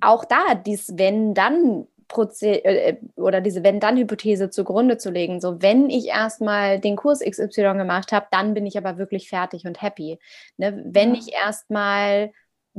[0.00, 1.86] Auch da, dies Wenn-Dann
[2.40, 5.40] äh, oder diese Wenn-Dann-Hypothese zugrunde zu legen.
[5.40, 9.66] So, wenn ich erstmal den Kurs XY gemacht habe, dann bin ich aber wirklich fertig
[9.66, 10.18] und happy.
[10.56, 10.82] Ne?
[10.86, 11.20] Wenn ja.
[11.20, 12.32] ich erstmal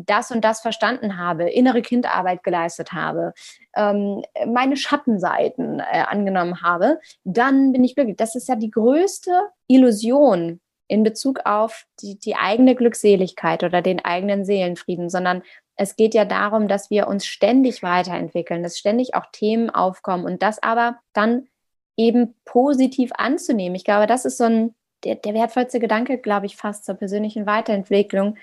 [0.05, 3.33] das und das verstanden habe, innere Kindarbeit geleistet habe,
[3.75, 8.17] ähm, meine Schattenseiten äh, angenommen habe, dann bin ich glücklich.
[8.17, 9.31] Das ist ja die größte
[9.67, 15.43] Illusion in Bezug auf die, die eigene Glückseligkeit oder den eigenen Seelenfrieden, sondern
[15.75, 20.43] es geht ja darum, dass wir uns ständig weiterentwickeln, dass ständig auch Themen aufkommen und
[20.43, 21.47] das aber dann
[21.95, 23.75] eben positiv anzunehmen.
[23.75, 27.45] Ich glaube, das ist so ein, der, der wertvollste Gedanke, glaube ich, fast zur persönlichen
[27.45, 28.38] Weiterentwicklung,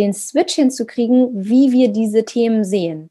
[0.00, 3.10] den Switch hinzukriegen, wie wir diese Themen sehen.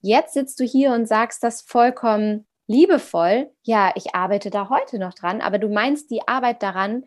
[0.00, 3.50] Jetzt sitzt du hier und sagst das vollkommen liebevoll.
[3.62, 7.04] Ja, ich arbeite da heute noch dran, aber du meinst die Arbeit daran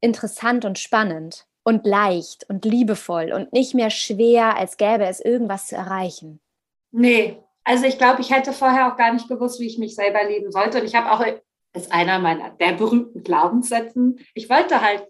[0.00, 5.66] interessant und spannend und leicht und liebevoll und nicht mehr schwer, als gäbe es irgendwas
[5.66, 6.40] zu erreichen.
[6.92, 10.24] Nee, also ich glaube, ich hätte vorher auch gar nicht gewusst, wie ich mich selber
[10.24, 10.80] lieben sollte.
[10.80, 11.22] Und ich habe auch,
[11.72, 15.06] das ist einer meiner der berühmten Glaubenssätzen, ich wollte halt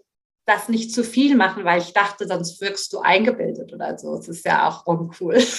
[0.51, 4.15] das nicht zu viel machen, weil ich dachte, sonst wirkst du eingebildet oder so.
[4.15, 5.39] Es ist ja auch uncool.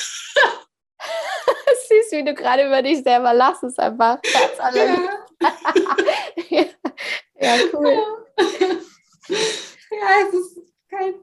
[1.92, 4.96] Süß, wie du gerade über dich selber lachst, ist einfach ganz ja.
[7.40, 7.96] ja, cool.
[9.28, 11.14] Ja, es ist kein.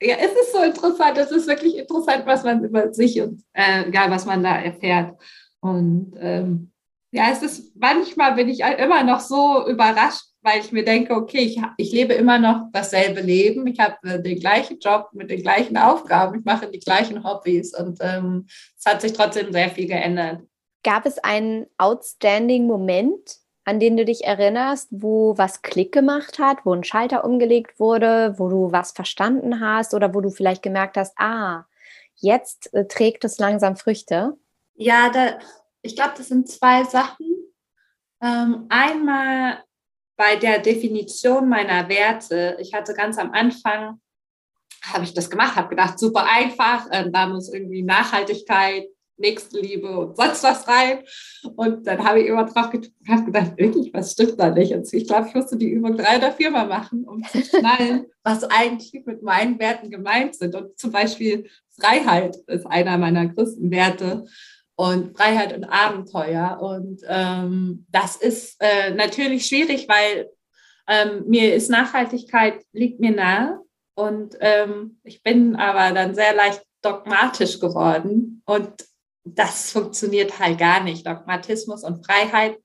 [0.00, 1.18] Ja, es ist so interessant.
[1.18, 5.16] Es ist wirklich interessant, was man über sich und äh, ja, was man da erfährt.
[5.60, 6.72] Und ähm,
[7.10, 11.40] ja, es ist manchmal bin ich immer noch so überrascht, weil ich mir denke, okay,
[11.40, 13.66] ich, ich lebe immer noch dasselbe Leben.
[13.66, 16.38] Ich habe äh, den gleichen Job mit den gleichen Aufgaben.
[16.38, 18.46] Ich mache die gleichen Hobbys und ähm,
[18.78, 20.42] es hat sich trotzdem sehr viel geändert.
[20.82, 26.64] Gab es einen outstanding Moment, an den du dich erinnerst, wo was Klick gemacht hat,
[26.64, 30.96] wo ein Schalter umgelegt wurde, wo du was verstanden hast oder wo du vielleicht gemerkt
[30.96, 31.66] hast, ah,
[32.14, 34.38] jetzt äh, trägt es langsam Früchte?
[34.76, 35.38] Ja, da,
[35.82, 37.26] ich glaube, das sind zwei Sachen.
[38.22, 39.58] Ähm, einmal
[40.18, 42.58] bei der Definition meiner Werte.
[42.60, 44.00] Ich hatte ganz am Anfang,
[44.82, 50.16] habe ich das gemacht, habe gedacht, super einfach, äh, da muss irgendwie Nachhaltigkeit, Nächstenliebe und
[50.16, 51.00] sonst was rein.
[51.56, 54.72] Und dann habe ich immer drauf gedacht, gedacht, wirklich, was stimmt da nicht?
[54.72, 58.44] Und ich glaube, ich musste die Übung drei oder viermal machen, um zu schnallen, was
[58.44, 60.54] eigentlich mit meinen Werten gemeint sind.
[60.54, 61.48] Und zum Beispiel
[61.80, 64.26] Freiheit ist einer meiner größten Werte
[64.78, 66.60] und Freiheit und Abenteuer.
[66.60, 70.30] Und ähm, das ist äh, natürlich schwierig, weil
[70.86, 73.60] ähm, mir ist Nachhaltigkeit, liegt mir nahe.
[73.96, 78.40] Und ähm, ich bin aber dann sehr leicht dogmatisch geworden.
[78.46, 78.70] Und
[79.24, 81.04] das funktioniert halt gar nicht.
[81.04, 82.56] Dogmatismus und Freiheit,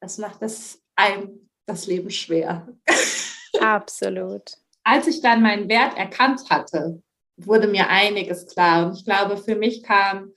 [0.00, 2.66] das macht das einem das Leben schwer.
[3.60, 4.52] Absolut.
[4.84, 7.02] Als ich dann meinen Wert erkannt hatte,
[7.36, 8.86] wurde mir einiges klar.
[8.86, 10.32] Und ich glaube, für mich kam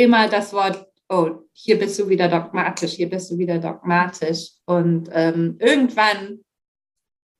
[0.00, 4.52] immer das Wort, oh, hier bist du wieder dogmatisch, hier bist du wieder dogmatisch.
[4.66, 6.40] Und ähm, irgendwann,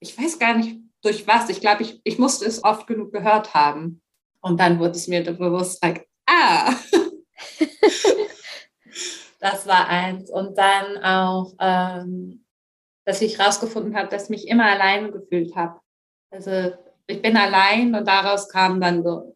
[0.00, 3.54] ich weiß gar nicht durch was, ich glaube, ich, ich musste es oft genug gehört
[3.54, 4.02] haben.
[4.42, 6.74] Und dann wurde es mir bewusst, like, ah,
[9.40, 10.30] Das war eins.
[10.30, 12.44] Und dann auch, ähm,
[13.06, 15.80] dass ich rausgefunden habe, dass ich mich immer alleine gefühlt habe.
[16.30, 16.72] Also
[17.06, 19.34] ich bin allein und daraus kamen dann so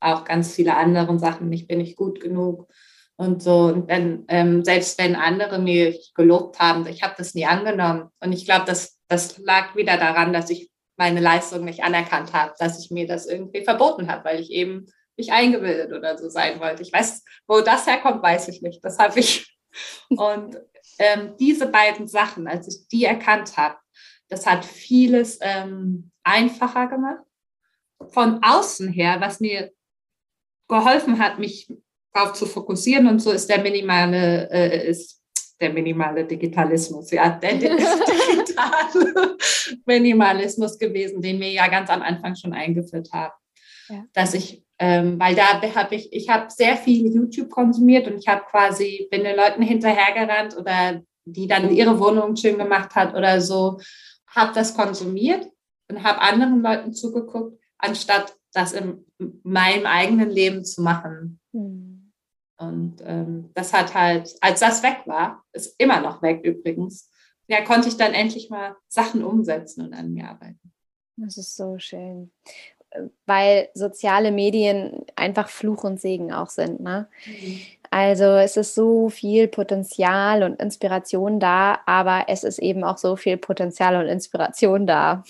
[0.00, 1.52] auch ganz viele andere Sachen.
[1.52, 2.68] Ich bin nicht gut genug
[3.16, 3.66] und so.
[3.66, 8.08] Und wenn, ähm, selbst wenn andere mir gelobt haben, ich habe das nie angenommen.
[8.20, 12.54] Und ich glaube, das, das lag wieder daran, dass ich meine Leistung nicht anerkannt habe,
[12.58, 14.86] dass ich mir das irgendwie verboten habe, weil ich eben
[15.16, 16.82] nicht eingebildet oder so sein wollte.
[16.82, 18.84] Ich weiß, wo das herkommt, weiß ich nicht.
[18.84, 19.56] Das habe ich.
[20.08, 20.58] Und
[20.98, 23.76] ähm, diese beiden Sachen, als ich die erkannt habe,
[24.28, 27.24] das hat vieles ähm, einfacher gemacht.
[28.08, 29.72] Von außen her, was mir
[30.70, 31.68] geholfen hat, mich
[32.12, 35.20] darauf zu fokussieren und so ist der minimale, äh, ist
[35.60, 39.36] der minimale Digitalismus, ja, der digitale
[39.86, 43.34] Minimalismus gewesen, den wir ja ganz am Anfang schon eingeführt haben.
[43.88, 44.04] Ja.
[44.14, 48.28] Dass ich, ähm, weil da habe ich, ich habe sehr viel YouTube konsumiert und ich
[48.28, 53.40] habe quasi, bin den Leuten hinterhergerannt oder die dann ihre Wohnung schön gemacht hat oder
[53.40, 53.78] so,
[54.28, 55.46] habe das konsumiert
[55.88, 59.04] und habe anderen Leuten zugeguckt, anstatt das in
[59.42, 61.40] meinem eigenen Leben zu machen.
[61.52, 62.12] Mhm.
[62.58, 67.10] Und ähm, das hat halt, als das weg war, ist immer noch weg übrigens,
[67.48, 70.72] ja, konnte ich dann endlich mal Sachen umsetzen und an mir arbeiten.
[71.16, 72.30] Das ist so schön.
[73.24, 76.80] Weil soziale Medien einfach Fluch und Segen auch sind.
[76.80, 77.08] Ne?
[77.26, 77.60] Mhm.
[77.90, 83.16] Also es ist so viel Potenzial und Inspiration da, aber es ist eben auch so
[83.16, 85.24] viel Potenzial und Inspiration da.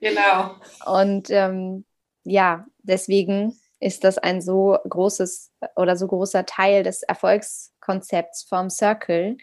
[0.00, 0.54] Genau.
[0.86, 1.84] und ähm,
[2.26, 9.36] ja, deswegen ist das ein so großes oder so großer Teil des Erfolgskonzepts vom Circle,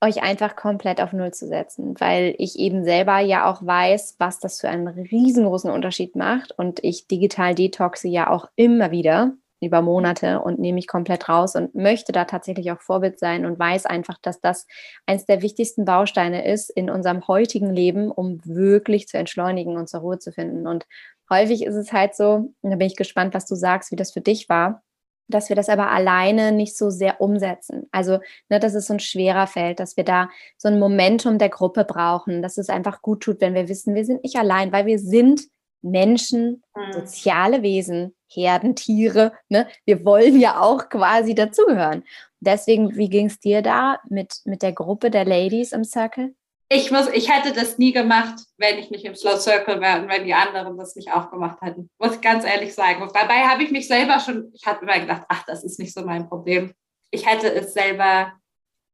[0.00, 4.38] euch einfach komplett auf Null zu setzen, weil ich eben selber ja auch weiß, was
[4.38, 9.32] das für einen riesengroßen Unterschied macht und ich digital detoxe ja auch immer wieder
[9.64, 13.58] über Monate und nehme mich komplett raus und möchte da tatsächlich auch Vorbild sein und
[13.58, 14.66] weiß einfach, dass das
[15.06, 20.00] eines der wichtigsten Bausteine ist in unserem heutigen Leben, um wirklich zu entschleunigen und zur
[20.00, 20.66] Ruhe zu finden.
[20.66, 20.86] Und
[21.30, 24.12] häufig ist es halt so, und da bin ich gespannt, was du sagst, wie das
[24.12, 24.82] für dich war,
[25.28, 27.88] dass wir das aber alleine nicht so sehr umsetzen.
[27.92, 31.48] Also, ne, dass es so ein schwerer Feld, dass wir da so ein Momentum der
[31.48, 34.86] Gruppe brauchen, dass es einfach gut tut, wenn wir wissen, wir sind nicht allein, weil
[34.86, 35.42] wir sind
[35.80, 36.92] Menschen, mhm.
[36.92, 39.32] soziale Wesen, Herdentiere.
[39.48, 39.66] Ne?
[39.84, 42.04] Wir wollen ja auch quasi dazugehören.
[42.40, 46.34] Deswegen, wie ging es dir da mit, mit der Gruppe der Ladies im Circle?
[46.68, 50.08] Ich, muss, ich hätte das nie gemacht, wenn ich nicht im Slow Circle wäre und
[50.08, 51.90] wenn die anderen das nicht auch gemacht hätten.
[51.98, 53.02] Muss ich ganz ehrlich sagen.
[53.02, 55.92] Und dabei habe ich mich selber schon, ich habe immer gedacht, ach, das ist nicht
[55.92, 56.72] so mein Problem.
[57.10, 58.32] Ich hätte es selber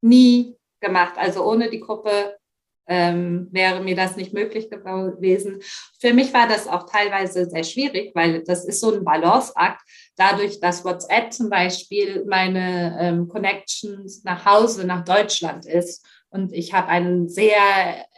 [0.00, 1.14] nie gemacht.
[1.16, 2.36] Also ohne die Gruppe
[2.90, 5.62] ähm, wäre mir das nicht möglich gewesen.
[6.00, 9.80] Für mich war das auch teilweise sehr schwierig, weil das ist so ein Balanceakt.
[10.16, 16.72] Dadurch, dass WhatsApp zum Beispiel meine ähm, Connections nach Hause, nach Deutschland ist und ich
[16.72, 17.56] habe eine sehr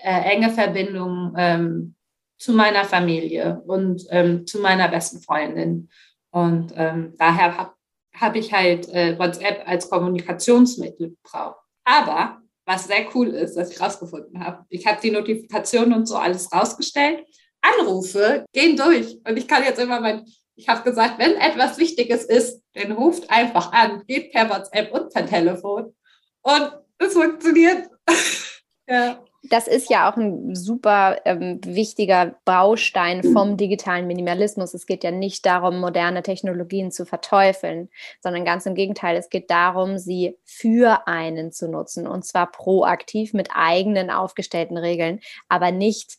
[0.03, 1.95] äh, enge Verbindung ähm,
[2.39, 5.89] zu meiner Familie und ähm, zu meiner besten Freundin.
[6.31, 7.73] Und ähm, daher habe
[8.15, 11.61] hab ich halt äh, WhatsApp als Kommunikationsmittel gebraucht.
[11.85, 14.65] Aber was sehr cool ist, dass ich rausgefunden habe.
[14.69, 17.25] Ich habe die Notifikationen und so alles rausgestellt.
[17.61, 20.25] Anrufe gehen durch und ich kann jetzt immer mein,
[20.57, 25.13] ich habe gesagt, wenn etwas Wichtiges ist, dann ruft einfach an, geht per WhatsApp und
[25.13, 25.95] per Telefon
[26.43, 27.89] und es funktioniert.
[28.89, 34.73] ja das ist ja auch ein super ähm, wichtiger Baustein vom digitalen Minimalismus.
[34.73, 37.89] Es geht ja nicht darum, moderne Technologien zu verteufeln,
[38.21, 43.33] sondern ganz im Gegenteil, es geht darum, sie für einen zu nutzen und zwar proaktiv
[43.33, 46.19] mit eigenen aufgestellten Regeln, aber nicht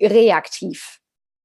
[0.00, 0.99] reaktiv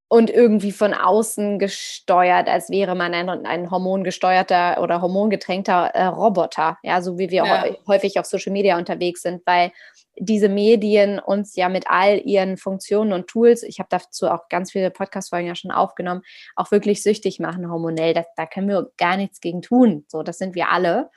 [0.08, 6.78] und irgendwie von außen gesteuert, als wäre man ein, ein hormongesteuerter oder hormongetränkter äh, Roboter,
[6.84, 7.66] ja, so wie wir ja.
[7.88, 9.72] häufig auf Social Media unterwegs sind, weil
[10.18, 14.72] diese Medien uns ja mit all ihren Funktionen und Tools, ich habe dazu auch ganz
[14.72, 16.22] viele Podcast-Folgen ja schon aufgenommen,
[16.56, 18.14] auch wirklich süchtig machen hormonell.
[18.14, 20.06] Das, da können wir gar nichts gegen tun.
[20.08, 21.10] So, das sind wir alle.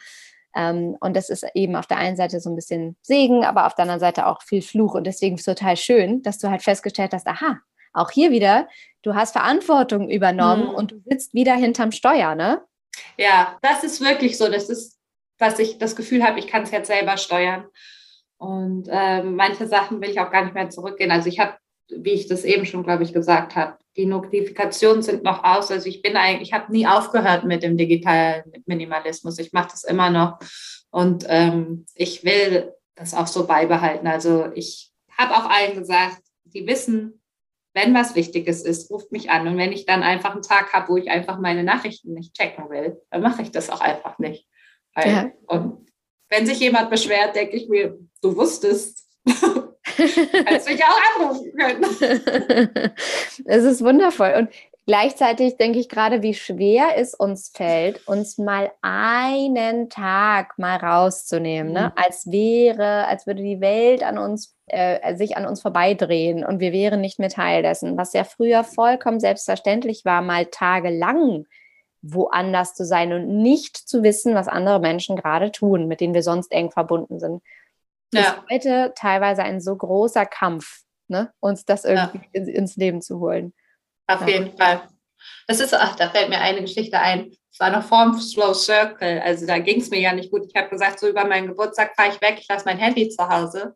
[0.57, 3.74] Ähm, und das ist eben auf der einen Seite so ein bisschen Segen, aber auf
[3.74, 4.94] der anderen Seite auch viel Fluch.
[4.94, 7.61] Und deswegen ist es total schön, dass du halt festgestellt hast, aha,
[7.92, 8.68] auch hier wieder,
[9.03, 10.74] du hast Verantwortung übernommen mhm.
[10.74, 12.62] und du sitzt wieder hinterm Steuer, ne?
[13.16, 14.48] Ja, das ist wirklich so.
[14.48, 14.98] Das ist,
[15.38, 17.66] dass ich das Gefühl habe, ich kann es jetzt selber steuern.
[18.37, 21.11] Und äh, manche Sachen will ich auch gar nicht mehr zurückgehen.
[21.11, 21.55] Also ich habe,
[21.88, 25.70] wie ich das eben schon, glaube ich, gesagt habe, die Notifikationen sind noch aus.
[25.70, 29.38] Also ich bin eigentlich, ich habe nie aufgehört mit dem digitalen Minimalismus.
[29.38, 30.38] Ich mache das immer noch.
[30.90, 34.07] Und ähm, ich will das auch so beibehalten.
[34.07, 37.20] Also ich habe auch allen gesagt, die wissen,
[37.79, 39.47] wenn was Wichtiges ist, ruft mich an.
[39.47, 42.69] Und wenn ich dann einfach einen Tag habe, wo ich einfach meine Nachrichten nicht checken
[42.71, 44.49] will, dann mache ich das auch einfach nicht.
[44.97, 45.31] Ja.
[45.47, 45.88] Und
[46.29, 49.07] wenn sich jemand beschwert, denke ich mir, du wusstest.
[49.85, 51.85] Hättest mich auch anrufen können.
[53.45, 54.35] Es ist wundervoll.
[54.37, 54.51] Und
[54.88, 61.74] gleichzeitig denke ich gerade, wie schwer es uns fällt, uns mal einen Tag mal rauszunehmen,
[61.74, 61.92] ne?
[61.94, 62.03] Mhm.
[62.03, 66.72] als wäre, als würde die Welt an uns äh, sich an uns vorbeidrehen und wir
[66.72, 71.44] wären nicht mehr Teil dessen, was ja früher vollkommen selbstverständlich war, mal tagelang
[72.01, 76.22] woanders zu sein und nicht zu wissen, was andere Menschen gerade tun, mit denen wir
[76.22, 77.42] sonst eng verbunden sind.
[78.14, 78.20] Ja.
[78.20, 82.40] Ist heute teilweise ein so großer Kampf, ne, uns das irgendwie ja.
[82.40, 83.53] ins, ins, Leben zu holen.
[84.09, 84.29] Auf ja.
[84.29, 84.88] jeden Fall.
[85.47, 87.31] Das ist, ach, da fällt mir eine Geschichte ein.
[87.53, 89.21] Es war noch vorm Slow Circle.
[89.21, 90.47] Also da ging es mir ja nicht gut.
[90.49, 93.29] Ich habe gesagt, so über meinen Geburtstag fahre ich weg, ich lasse mein Handy zu
[93.29, 93.75] Hause.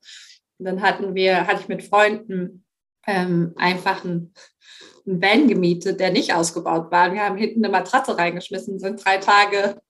[0.59, 2.64] Und dann hatten wir, hatte ich mit Freunden
[3.07, 4.35] ähm, einfach ein
[5.07, 7.12] einen Van gemietet, der nicht ausgebaut war.
[7.12, 9.81] Wir haben hinten eine Matratze reingeschmissen, sind drei Tage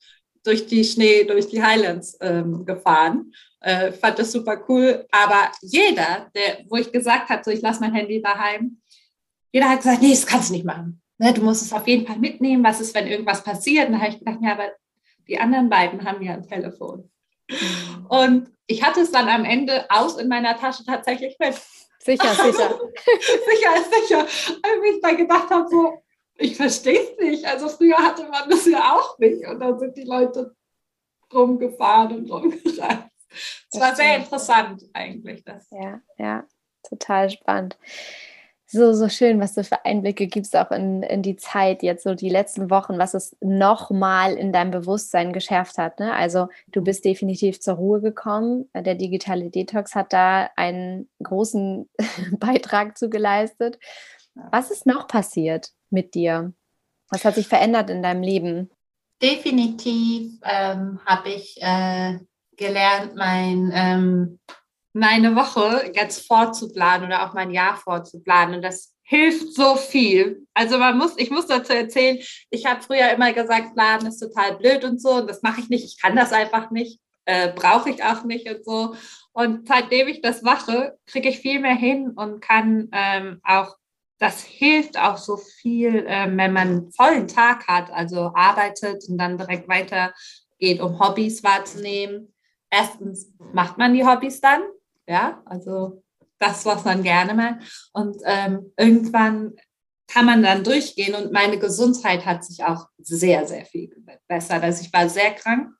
[0.44, 3.32] durch die Schnee, durch die Highlands ähm, gefahren.
[3.60, 5.06] Äh, fand das super cool.
[5.12, 8.78] Aber jeder, der, wo ich gesagt habe, so ich lasse mein Handy daheim,
[9.52, 11.00] jeder hat gesagt, nee, das kannst du nicht machen.
[11.18, 12.64] Ne, du musst es auf jeden Fall mitnehmen.
[12.64, 13.86] Was ist, wenn irgendwas passiert?
[13.86, 14.72] Und dann habe ich gedacht, ja, aber
[15.28, 17.10] die anderen beiden haben ja ein Telefon.
[17.48, 18.06] Mhm.
[18.08, 21.54] Und ich hatte es dann am Ende aus in meiner Tasche tatsächlich mit.
[22.00, 22.80] Sicher, sicher.
[23.20, 24.20] sicher ist sicher.
[24.62, 26.02] Als ich dann gedacht habe, so,
[26.34, 27.44] ich verstehe es nicht.
[27.44, 29.46] Also früher hatte man das ja auch nicht.
[29.46, 30.56] Und dann sind die Leute
[31.32, 33.08] rumgefahren und rumgereist.
[33.70, 35.44] Es war sehr interessant eigentlich.
[35.44, 35.68] Das.
[35.70, 36.44] Ja, ja,
[36.82, 37.76] total spannend
[38.72, 42.14] so, so schön, was du für Einblicke gibst, auch in, in die Zeit jetzt, so
[42.14, 46.00] die letzten Wochen, was es nochmal in deinem Bewusstsein geschärft hat.
[46.00, 46.14] Ne?
[46.14, 48.70] Also du bist definitiv zur Ruhe gekommen.
[48.74, 51.90] Der digitale Detox hat da einen großen
[52.38, 53.78] Beitrag zu geleistet.
[54.50, 56.54] Was ist noch passiert mit dir?
[57.10, 58.70] Was hat sich verändert in deinem Leben?
[59.20, 62.18] Definitiv ähm, habe ich äh,
[62.56, 64.38] gelernt, mein ähm,
[64.92, 68.56] meine Woche jetzt vorzuplanen oder auch mein Jahr vorzuplanen.
[68.56, 70.46] Und das hilft so viel.
[70.54, 72.18] Also man muss, ich muss dazu erzählen,
[72.50, 75.16] ich habe früher immer gesagt, Planen ist total blöd und so.
[75.16, 75.84] Und das mache ich nicht.
[75.84, 77.00] Ich kann das einfach nicht.
[77.24, 78.94] Äh, Brauche ich auch nicht und so.
[79.32, 83.76] Und seitdem ich das mache, kriege ich viel mehr hin und kann ähm, auch,
[84.18, 89.18] das hilft auch so viel, ähm, wenn man einen vollen Tag hat, also arbeitet und
[89.18, 92.34] dann direkt weitergeht, um Hobbys wahrzunehmen.
[92.70, 94.62] Erstens macht man die Hobbys dann,
[95.06, 96.02] ja, also
[96.38, 97.90] das, was man gerne macht.
[97.92, 99.54] Und ähm, irgendwann
[100.08, 104.62] kann man dann durchgehen und meine Gesundheit hat sich auch sehr, sehr viel gebessert.
[104.62, 105.72] Also ich war sehr krank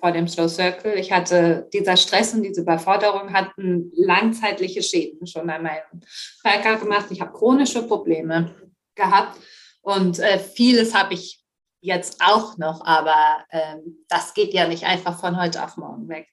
[0.00, 0.94] vor dem Slow Circle.
[0.94, 6.00] Ich hatte dieser Stress und diese Überforderung hatten langzeitliche Schäden schon an meinem
[6.42, 7.06] Körper gemacht.
[7.10, 8.52] Ich habe chronische Probleme
[8.96, 9.38] gehabt
[9.80, 11.44] und äh, vieles habe ich
[11.80, 16.28] jetzt auch noch, aber ähm, das geht ja nicht einfach von heute auf morgen weg.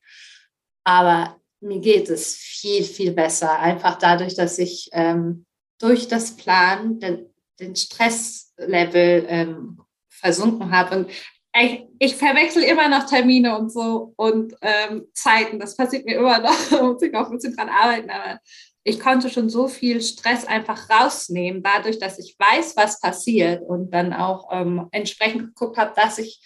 [0.83, 3.59] Aber mir geht es viel, viel besser.
[3.59, 5.45] Einfach dadurch, dass ich ähm,
[5.79, 7.25] durch das Plan den,
[7.59, 10.97] den Stresslevel ähm, versunken habe.
[10.97, 11.11] Und
[11.55, 15.59] ich, ich verwechsel immer noch Termine und so und ähm, Zeiten.
[15.59, 16.69] Das passiert mir immer noch.
[16.69, 18.09] Da muss ich auch ein bisschen dran arbeiten.
[18.09, 18.39] Aber
[18.83, 23.91] ich konnte schon so viel Stress einfach rausnehmen, dadurch, dass ich weiß, was passiert und
[23.91, 26.41] dann auch ähm, entsprechend geguckt habe, dass ich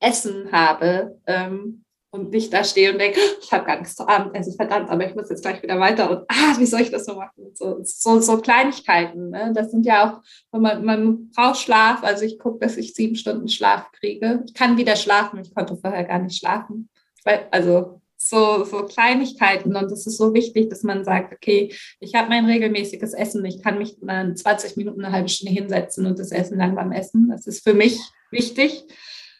[0.00, 1.83] Essen habe, ähm,
[2.14, 5.16] und nicht da stehe und denke, ich habe gar nichts zu Abendessen, verdammt, aber ich
[5.16, 7.50] muss jetzt gleich wieder weiter und ah, wie soll ich das so machen?
[7.54, 9.30] So, so, so Kleinigkeiten.
[9.30, 9.52] Ne?
[9.52, 10.22] Das sind ja
[10.52, 12.04] auch, man, man braucht Schlaf.
[12.04, 14.44] Also ich gucke, dass ich sieben Stunden Schlaf kriege.
[14.46, 16.88] Ich kann wieder schlafen, ich konnte vorher gar nicht schlafen.
[17.50, 22.28] Also so, so Kleinigkeiten und es ist so wichtig, dass man sagt, okay, ich habe
[22.28, 26.58] mein regelmäßiges Essen, ich kann mich 20 Minuten, eine halbe Stunde hinsetzen und das Essen
[26.58, 27.28] lang beim Essen.
[27.28, 27.98] Das ist für mich
[28.30, 28.84] wichtig.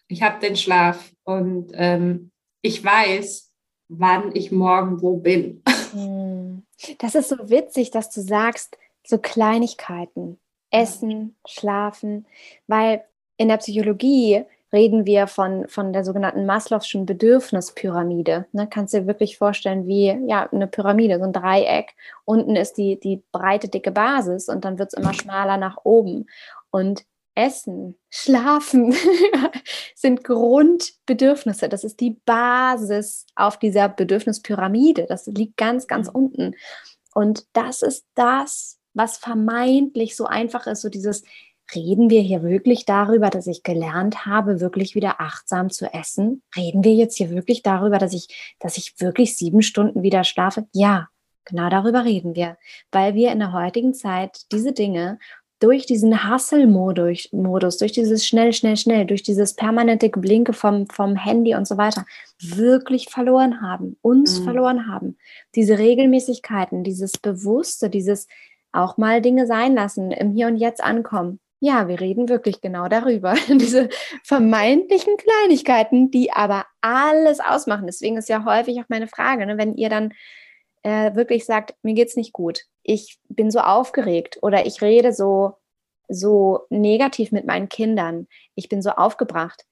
[0.09, 2.33] Ich habe den Schlaf und ähm,
[2.65, 3.53] ich weiß,
[3.89, 5.63] wann ich morgen wo bin.
[5.93, 6.65] Hm.
[6.99, 10.39] Das ist so witzig, dass du sagst, so Kleinigkeiten,
[10.71, 12.27] Essen, Schlafen,
[12.67, 13.05] weil
[13.37, 18.47] in der Psychologie reden wir von, von der sogenannten Maslow'schen Bedürfnispyramide.
[18.53, 21.95] Ne, kannst du dir wirklich vorstellen, wie ja, eine Pyramide, so ein Dreieck.
[22.25, 26.27] Unten ist die, die breite, dicke Basis und dann wird es immer schmaler nach oben.
[26.71, 27.05] Und
[27.35, 28.95] Essen, Schlafen
[29.95, 31.69] sind Grundbedürfnisse.
[31.69, 35.07] Das ist die Basis auf dieser Bedürfnispyramide.
[35.09, 36.15] Das liegt ganz, ganz mhm.
[36.15, 36.55] unten.
[37.15, 41.25] Und das ist das, was vermeintlich so einfach ist, so dieses,
[41.75, 46.43] reden wir hier wirklich darüber, dass ich gelernt habe, wirklich wieder achtsam zu essen?
[46.57, 50.67] Reden wir jetzt hier wirklich darüber, dass ich, dass ich wirklich sieben Stunden wieder schlafe?
[50.73, 51.09] Ja,
[51.45, 52.59] genau darüber reden wir,
[52.91, 55.19] weil wir in der heutigen Zeit diese Dinge
[55.65, 61.55] durch diesen Hustle-Modus, durch dieses schnell, schnell, schnell, durch dieses permanente Blinke vom, vom Handy
[61.55, 62.05] und so weiter,
[62.39, 64.45] wirklich verloren haben, uns mhm.
[64.45, 65.17] verloren haben.
[65.55, 68.29] Diese Regelmäßigkeiten, dieses Bewusste, dieses
[68.73, 71.41] auch mal Dinge sein lassen, im Hier und Jetzt ankommen.
[71.61, 73.35] Ja, wir reden wirklich genau darüber.
[73.49, 73.89] Diese
[74.23, 77.87] vermeintlichen Kleinigkeiten, die aber alles ausmachen.
[77.87, 80.13] Deswegen ist ja häufig auch meine Frage, ne, wenn ihr dann
[80.85, 85.57] äh, wirklich sagt, mir geht's nicht gut, ich bin so aufgeregt oder ich rede so
[86.09, 89.65] so negativ mit meinen Kindern, ich bin so aufgebracht,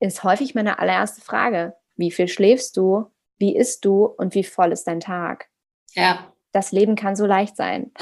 [0.00, 3.06] ist häufig meine allererste Frage: Wie viel schläfst du?
[3.38, 5.48] Wie isst du und wie voll ist dein Tag?
[5.94, 6.32] Ja.
[6.52, 7.92] Das Leben kann so leicht sein.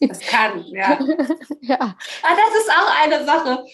[0.00, 0.98] Das kann, ja.
[1.60, 1.78] ja.
[1.78, 1.96] Ah,
[2.34, 3.64] das ist auch eine Sache.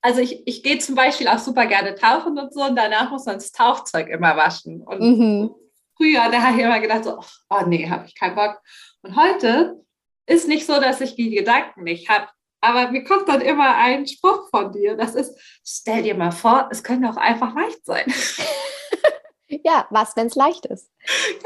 [0.00, 3.26] Also ich, ich gehe zum Beispiel auch super gerne tauchen und so und danach muss
[3.26, 4.80] man das Tauchzeug immer waschen.
[4.82, 5.54] Und mhm
[5.96, 7.20] früher, da habe ich immer gedacht, so,
[7.50, 8.60] oh nee, habe ich keinen Bock.
[9.02, 9.84] Und heute
[10.26, 12.28] ist nicht so, dass ich die Gedanken nicht habe.
[12.60, 14.96] Aber mir kommt dann immer ein Spruch von dir.
[14.96, 18.12] Das ist, stell dir mal vor, es könnte auch einfach leicht sein.
[19.62, 20.90] Ja, was, wenn es leicht ist?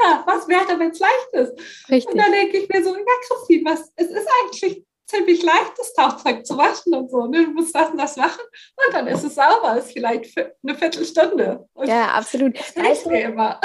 [0.01, 1.89] Ja, was wäre, wenn es leicht ist?
[1.89, 2.13] Richtig.
[2.13, 5.93] Und dann denke ich mir so, ja, Christine, was, es ist eigentlich ziemlich leicht, das
[5.93, 7.25] Tauchzeug zu waschen und so.
[7.25, 7.45] Ne?
[7.45, 8.41] Du musst das und das machen
[8.87, 9.77] und dann ist es sauber.
[9.77, 11.67] Ist vielleicht eine Viertelstunde.
[11.73, 12.57] Und ja, absolut.
[12.75, 13.59] Weißt du, immer.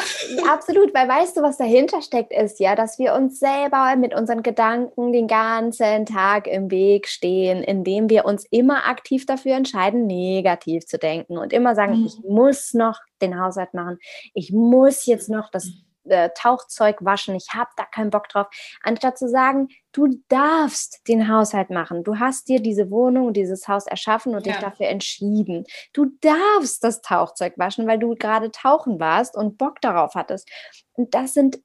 [0.51, 4.42] Absolut, weil weißt du, was dahinter steckt, ist ja, dass wir uns selber mit unseren
[4.42, 10.86] Gedanken den ganzen Tag im Weg stehen, indem wir uns immer aktiv dafür entscheiden, negativ
[10.86, 12.07] zu denken und immer sagen, mhm.
[12.07, 13.99] ich muss noch den Haushalt machen,
[14.32, 15.68] ich muss jetzt noch das
[16.05, 18.46] äh, Tauchzeug waschen, ich habe da keinen Bock drauf,
[18.82, 22.05] anstatt zu sagen, du darfst den Haushalt machen.
[22.05, 24.52] Du hast dir diese Wohnung dieses Haus erschaffen und ja.
[24.52, 25.64] dich dafür entschieden.
[25.92, 30.48] Du darfst das Tauchzeug waschen, weil du gerade tauchen warst und Bock darauf hattest.
[30.94, 31.61] Und das sind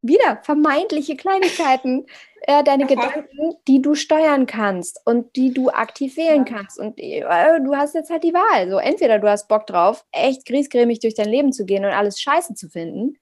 [0.00, 2.06] wieder vermeintliche Kleinigkeiten,
[2.42, 6.56] äh, deine Gedanken, die du steuern kannst und die du aktiv wählen ja.
[6.56, 6.78] kannst.
[6.78, 7.20] Und äh,
[7.60, 8.70] du hast jetzt halt die Wahl.
[8.70, 12.20] So, entweder du hast Bock drauf, echt griesgrämig durch dein Leben zu gehen und alles
[12.20, 13.18] scheiße zu finden,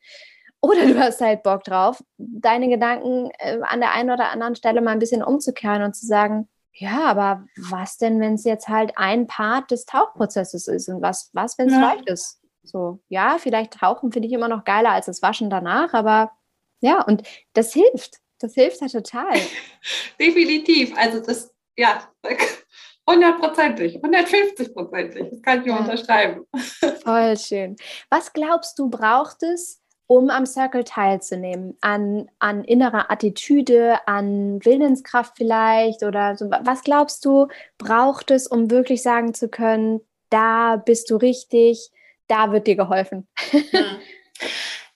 [0.60, 4.80] oder du hast halt Bock drauf, deine Gedanken äh, an der einen oder anderen Stelle
[4.80, 8.92] mal ein bisschen umzukehren und zu sagen, ja, aber was denn, wenn es jetzt halt
[8.96, 11.80] ein Part des Tauchprozesses ist und was, was wenn es ja.
[11.80, 12.40] leicht ist?
[12.62, 16.32] So, ja, vielleicht tauchen finde ich immer noch geiler als das Waschen danach, aber
[16.80, 17.22] ja, und
[17.54, 18.18] das hilft.
[18.38, 19.32] Das hilft ja total.
[20.20, 20.94] Definitiv.
[20.96, 22.02] Also das, ja,
[23.08, 25.30] hundertprozentig, 150 prozentig.
[25.30, 25.78] Das kann ich ja.
[25.78, 26.44] unterschreiben.
[27.02, 27.76] Voll schön.
[28.10, 31.76] Was glaubst du, braucht es, um am Circle teilzunehmen?
[31.80, 36.50] An, an innerer Attitüde, an Willenskraft vielleicht oder so?
[36.50, 37.48] Was glaubst du,
[37.78, 40.00] braucht es, um wirklich sagen zu können,
[40.30, 41.90] da bist du richtig,
[42.28, 43.28] da wird dir geholfen?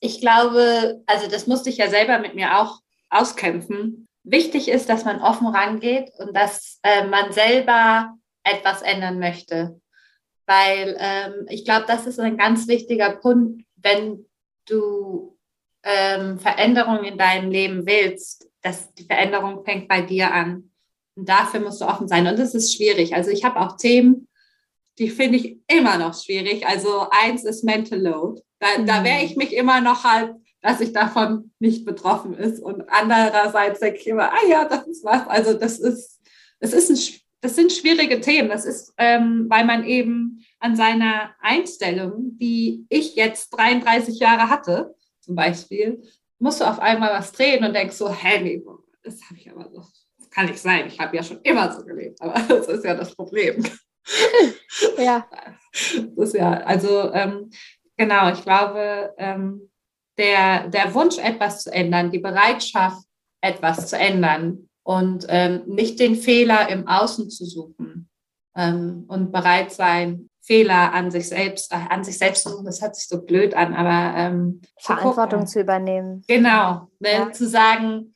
[0.01, 2.81] Ich glaube, also das musste ich ja selber mit mir auch
[3.11, 4.09] auskämpfen.
[4.23, 9.79] Wichtig ist, dass man offen rangeht und dass äh, man selber etwas ändern möchte.
[10.47, 14.27] Weil ähm, ich glaube, das ist ein ganz wichtiger Punkt, wenn
[14.71, 15.37] du
[15.83, 20.71] ähm, Veränderung in deinem Leben willst, dass die Veränderung fängt bei dir an.
[21.16, 22.27] Und dafür musst du offen sein.
[22.27, 23.14] Und das ist schwierig.
[23.14, 24.29] Also ich habe auch Themen,
[24.99, 26.66] die finde ich immer noch schwierig.
[26.66, 28.43] Also eins ist Mental Load.
[28.59, 28.87] Da, mhm.
[28.87, 32.61] da wehre ich mich immer noch halt, dass ich davon nicht betroffen ist.
[32.61, 35.27] Und andererseits denke ich immer, ah ja, das ist was.
[35.27, 36.21] Also das ist,
[36.61, 38.51] das ist ein, das sind schwierige Themen.
[38.51, 44.95] Das ist, ähm, weil man eben an seiner Einstellung, die ich jetzt 33 Jahre hatte,
[45.21, 46.03] zum Beispiel,
[46.39, 48.63] musst du auf einmal was drehen und denkst so, hä, nee,
[49.03, 49.89] das habe ich aber doch,
[50.19, 50.87] das kann nicht sein.
[50.87, 53.65] Ich habe ja schon immer so gelebt, aber das ist ja das Problem.
[54.99, 55.29] ja.
[56.17, 57.51] Das ist ja, also ähm,
[57.97, 59.71] genau, ich glaube, ähm,
[60.19, 63.05] der, der Wunsch, etwas zu ändern, die Bereitschaft,
[63.43, 68.11] etwas zu ändern und ähm, nicht den Fehler im Außen zu suchen
[68.57, 72.97] ähm, und bereit sein, Fehler an sich selbst, äh, an sich selbst suchen, das hört
[72.97, 76.25] sich so blöd an, aber ähm, Verantwortung zu, zu, übernehmen.
[76.27, 77.31] Genau, ne, ja.
[77.31, 78.13] zu sagen,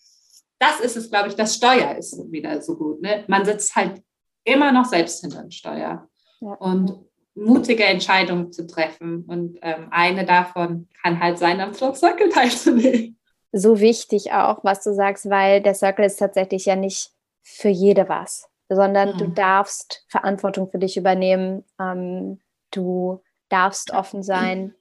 [0.58, 3.00] das ist es, glaube ich, das Steuer ist wieder so gut.
[3.00, 3.22] Ne?
[3.28, 4.02] Man sitzt halt
[4.42, 6.08] immer noch selbst hinter dem Steuer
[6.40, 6.52] ja.
[6.54, 7.04] und
[7.36, 9.26] mutige Entscheidungen zu treffen.
[9.28, 13.16] Und ähm, eine davon kann halt sein, am Flop Circle teilzunehmen.
[13.52, 17.12] So wichtig auch, was du sagst, weil der Circle ist tatsächlich ja nicht
[17.42, 19.18] für jede was sondern mhm.
[19.18, 21.64] du darfst Verantwortung für dich übernehmen.
[21.78, 22.40] Ähm,
[22.70, 24.74] du darfst offen sein.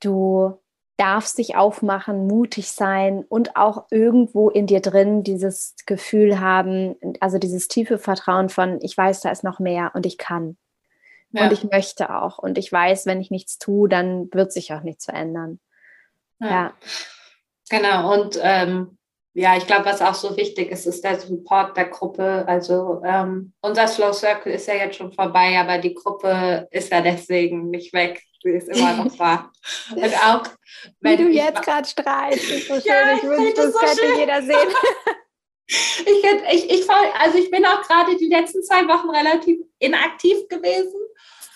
[0.00, 0.58] Du
[0.96, 7.38] darfst dich aufmachen, mutig sein und auch irgendwo in dir drin dieses Gefühl haben, also
[7.38, 10.56] dieses tiefe Vertrauen von, ich weiß, da ist noch mehr und ich kann.
[11.32, 11.44] Ja.
[11.44, 12.38] Und ich möchte auch.
[12.38, 15.60] Und ich weiß, wenn ich nichts tue, dann wird sich auch nichts verändern.
[16.38, 16.50] Ja.
[16.50, 16.72] ja.
[17.70, 18.12] Genau.
[18.12, 18.98] Und ähm,
[19.34, 22.44] ja, ich glaube, was auch so wichtig ist, ist der Support der Gruppe.
[22.46, 27.00] Also ähm, unser Slow Circle ist ja jetzt schon vorbei, aber die Gruppe ist ja
[27.00, 28.22] deswegen nicht weg.
[28.42, 29.50] Sie ist immer noch da.
[29.94, 30.42] Und auch
[31.00, 32.82] wenn Wie du jetzt gerade strahlst, ist so schön.
[32.84, 34.18] Ja, ich wünschte, das so könnte schön.
[34.18, 34.68] jeder sehen.
[35.66, 41.00] ich, ich, ich, also ich bin auch gerade die letzten zwei Wochen relativ inaktiv gewesen,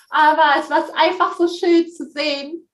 [0.08, 2.65] aber es war einfach so schön zu sehen,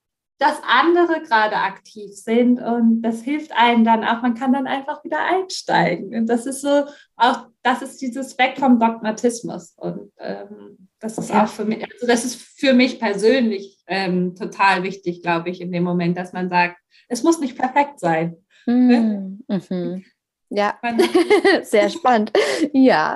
[0.42, 5.04] dass andere gerade aktiv sind und das hilft einem dann auch, man kann dann einfach
[5.04, 6.12] wieder einsteigen.
[6.16, 9.74] Und das ist so, auch das ist dieses Weg vom Dogmatismus.
[9.76, 11.44] Und ähm, das ist ja.
[11.44, 15.70] auch für mich, also das ist für mich persönlich ähm, total wichtig, glaube ich, in
[15.70, 16.76] dem Moment, dass man sagt,
[17.08, 18.36] es muss nicht perfekt sein.
[18.66, 19.44] Mhm.
[19.46, 20.04] Mhm.
[20.48, 20.76] Ja,
[21.62, 22.32] sehr spannend.
[22.72, 23.14] Ja.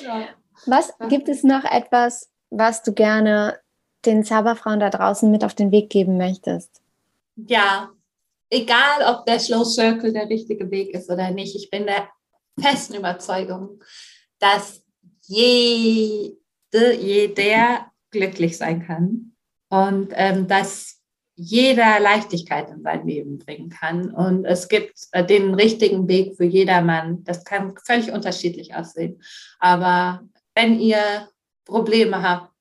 [0.00, 0.28] ja.
[0.66, 3.58] Was gibt es noch etwas, was du gerne
[4.04, 6.80] den Zauberfrauen da draußen mit auf den Weg geben möchtest?
[7.36, 7.90] Ja,
[8.50, 12.08] egal ob der Slow Circle der richtige Weg ist oder nicht, ich bin der
[12.60, 13.82] festen Überzeugung,
[14.38, 14.82] dass
[15.22, 16.36] jede,
[16.72, 19.32] jeder glücklich sein kann
[19.70, 21.02] und ähm, dass
[21.34, 24.10] jeder Leichtigkeit in sein Leben bringen kann.
[24.10, 27.24] Und es gibt äh, den richtigen Weg für jedermann.
[27.24, 29.22] Das kann völlig unterschiedlich aussehen.
[29.58, 30.22] Aber
[30.54, 31.28] wenn ihr
[31.64, 32.51] Probleme habt,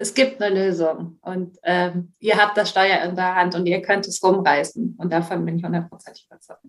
[0.00, 3.82] es gibt eine Lösung und ähm, ihr habt das Steuer in der Hand und ihr
[3.82, 4.96] könnt es rumreißen.
[4.98, 6.64] Und davon bin ich hundertprozentig überzeugt.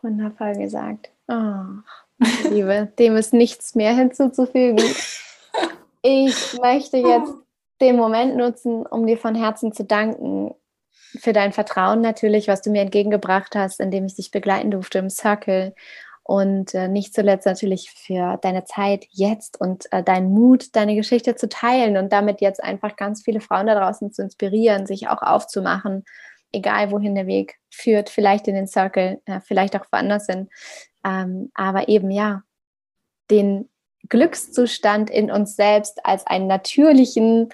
[0.00, 1.10] Wundervoll gesagt.
[1.26, 1.64] Oh,
[2.48, 4.78] Liebe, dem ist nichts mehr hinzuzufügen.
[6.02, 7.32] Ich möchte jetzt
[7.80, 10.54] den Moment nutzen, um dir von Herzen zu danken
[11.18, 15.10] für dein Vertrauen natürlich, was du mir entgegengebracht hast, indem ich dich begleiten durfte im
[15.10, 15.74] Circle
[16.28, 21.36] und äh, nicht zuletzt natürlich für deine Zeit jetzt und äh, deinen Mut, deine Geschichte
[21.36, 25.22] zu teilen und damit jetzt einfach ganz viele Frauen da draußen zu inspirieren, sich auch
[25.22, 26.04] aufzumachen,
[26.52, 30.50] egal wohin der Weg führt, vielleicht in den Circle, äh, vielleicht auch woanders hin.
[31.02, 32.42] Ähm, aber eben ja,
[33.30, 33.70] den
[34.10, 37.48] Glückszustand in uns selbst als einen natürlichen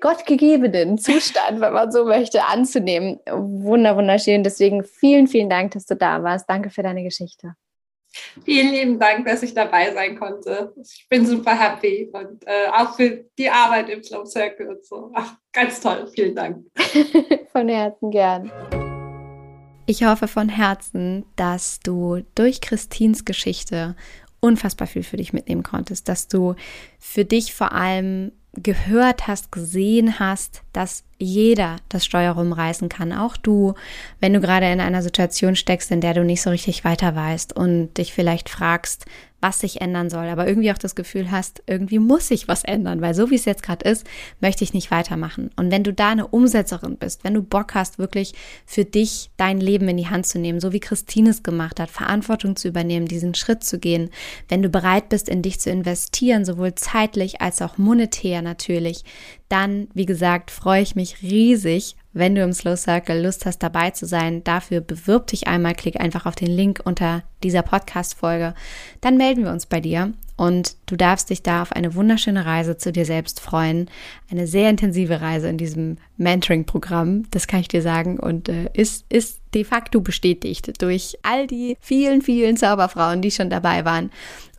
[0.00, 3.20] gottgegebenen Zustand, wenn man so möchte, anzunehmen.
[3.26, 4.42] Wunder, wunderschön.
[4.42, 6.48] Deswegen vielen, vielen Dank, dass du da warst.
[6.48, 7.54] Danke für deine Geschichte.
[8.44, 10.72] Vielen lieben Dank, dass ich dabei sein konnte.
[10.80, 15.10] Ich bin super happy und äh, auch für die Arbeit im Slow Circle und so.
[15.14, 16.08] Ach, ganz toll.
[16.14, 16.64] Vielen Dank.
[17.52, 18.52] von Herzen gern.
[19.86, 23.96] Ich hoffe von Herzen, dass du durch Christins Geschichte
[24.40, 26.54] unfassbar viel für dich mitnehmen konntest, dass du
[26.98, 33.36] für dich vor allem gehört hast, gesehen hast, dass jeder das Steuer rumreißen kann, auch
[33.36, 33.74] du,
[34.20, 37.54] wenn du gerade in einer Situation steckst, in der du nicht so richtig weiter weißt
[37.56, 39.06] und dich vielleicht fragst,
[39.44, 43.02] was sich ändern soll, aber irgendwie auch das Gefühl hast, irgendwie muss sich was ändern,
[43.02, 44.06] weil so wie es jetzt gerade ist,
[44.40, 45.50] möchte ich nicht weitermachen.
[45.56, 48.32] Und wenn du da eine Umsetzerin bist, wenn du Bock hast, wirklich
[48.64, 51.90] für dich dein Leben in die Hand zu nehmen, so wie Christine es gemacht hat,
[51.90, 54.08] Verantwortung zu übernehmen, diesen Schritt zu gehen,
[54.48, 59.04] wenn du bereit bist, in dich zu investieren, sowohl zeitlich als auch monetär natürlich,
[59.54, 63.90] dann, wie gesagt, freue ich mich riesig, wenn du im Slow Circle Lust hast, dabei
[63.90, 64.42] zu sein.
[64.42, 68.54] Dafür bewirb dich einmal, klick einfach auf den Link unter dieser Podcast-Folge.
[69.00, 72.78] Dann melden wir uns bei dir und du darfst dich da auf eine wunderschöne Reise
[72.78, 73.88] zu dir selbst freuen.
[74.28, 79.06] Eine sehr intensive Reise in diesem Mentoring-Programm, das kann ich dir sagen und äh, ist,
[79.08, 84.10] ist de facto bestätigt durch all die vielen, vielen Zauberfrauen, die schon dabei waren.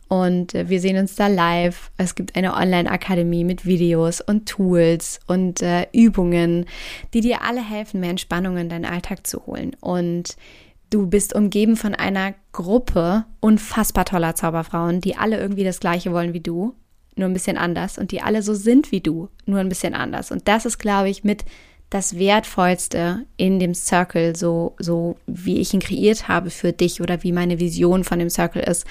[0.08, 1.90] Und äh, wir sehen uns da live.
[1.96, 6.66] Es gibt eine Online-Akademie mit Videos und Tools und äh, Übungen,
[7.12, 9.74] die dir alle helfen, mehr Entspannung in deinen Alltag zu holen.
[9.80, 10.36] Und
[10.90, 16.32] du bist umgeben von einer Gruppe unfassbar toller Zauberfrauen, die alle irgendwie das Gleiche wollen
[16.32, 16.74] wie du,
[17.16, 20.30] nur ein bisschen anders und die alle so sind wie du, nur ein bisschen anders.
[20.30, 21.44] Und das ist, glaube ich, mit
[21.90, 27.22] das Wertvollste in dem Circle, so, so wie ich ihn kreiert habe für dich oder
[27.22, 28.86] wie meine Vision von dem Circle ist,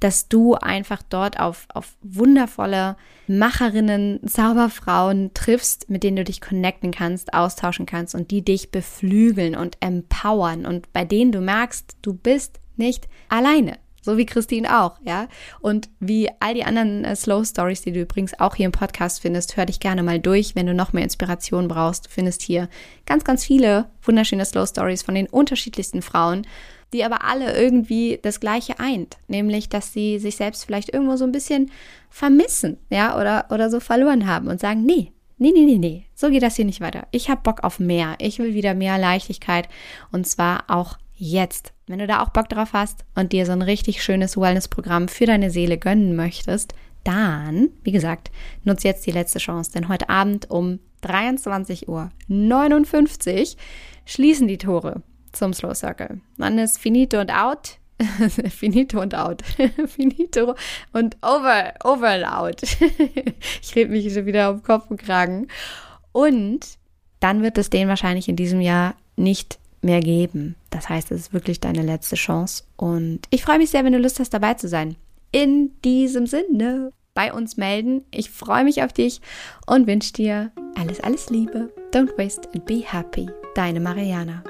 [0.00, 2.96] dass du einfach dort auf, auf wundervolle
[3.28, 9.54] Macherinnen, Zauberfrauen triffst, mit denen du dich connecten kannst, austauschen kannst und die dich beflügeln
[9.54, 13.78] und empowern und bei denen du merkst, du bist nicht alleine.
[14.00, 15.28] So wie Christine auch, ja.
[15.60, 19.20] Und wie all die anderen äh, Slow Stories, die du übrigens auch hier im Podcast
[19.20, 22.06] findest, hör dich gerne mal durch, wenn du noch mehr Inspiration brauchst.
[22.06, 22.68] Du findest hier
[23.06, 26.46] ganz, ganz viele wunderschöne Slow Stories von den unterschiedlichsten Frauen,
[26.92, 31.24] die aber alle irgendwie das Gleiche eint, nämlich, dass sie sich selbst vielleicht irgendwo so
[31.24, 31.70] ein bisschen
[32.08, 36.30] vermissen, ja, oder, oder so verloren haben und sagen, nee, nee, nee, nee, nee, so
[36.30, 37.06] geht das hier nicht weiter.
[37.12, 38.16] Ich habe Bock auf mehr.
[38.18, 39.68] Ich will wieder mehr Leichtigkeit
[40.10, 41.72] und zwar auch jetzt.
[41.90, 45.26] Wenn du da auch Bock drauf hast und dir so ein richtig schönes Wellness-Programm für
[45.26, 46.72] deine Seele gönnen möchtest,
[47.02, 48.30] dann, wie gesagt,
[48.62, 52.10] nutze jetzt die letzte Chance, denn heute Abend um 23.59 Uhr
[54.04, 56.20] schließen die Tore zum Slow Circle.
[56.38, 57.78] Dann ist finito und out.
[58.50, 59.42] Finito und out.
[59.88, 60.54] Finito
[60.92, 62.62] und over, over and out.
[63.62, 65.48] ich rede mich schon wieder auf Kopf und Kragen.
[66.12, 66.78] Und
[67.18, 70.56] dann wird es den wahrscheinlich in diesem Jahr nicht mehr geben.
[70.70, 72.64] Das heißt, es ist wirklich deine letzte Chance.
[72.76, 74.96] Und ich freue mich sehr, wenn du Lust hast, dabei zu sein.
[75.32, 78.02] In diesem Sinne, bei uns melden.
[78.10, 79.20] Ich freue mich auf dich
[79.66, 81.72] und wünsche dir alles, alles Liebe.
[81.92, 83.28] Don't waste and be happy.
[83.54, 84.42] Deine Mariana.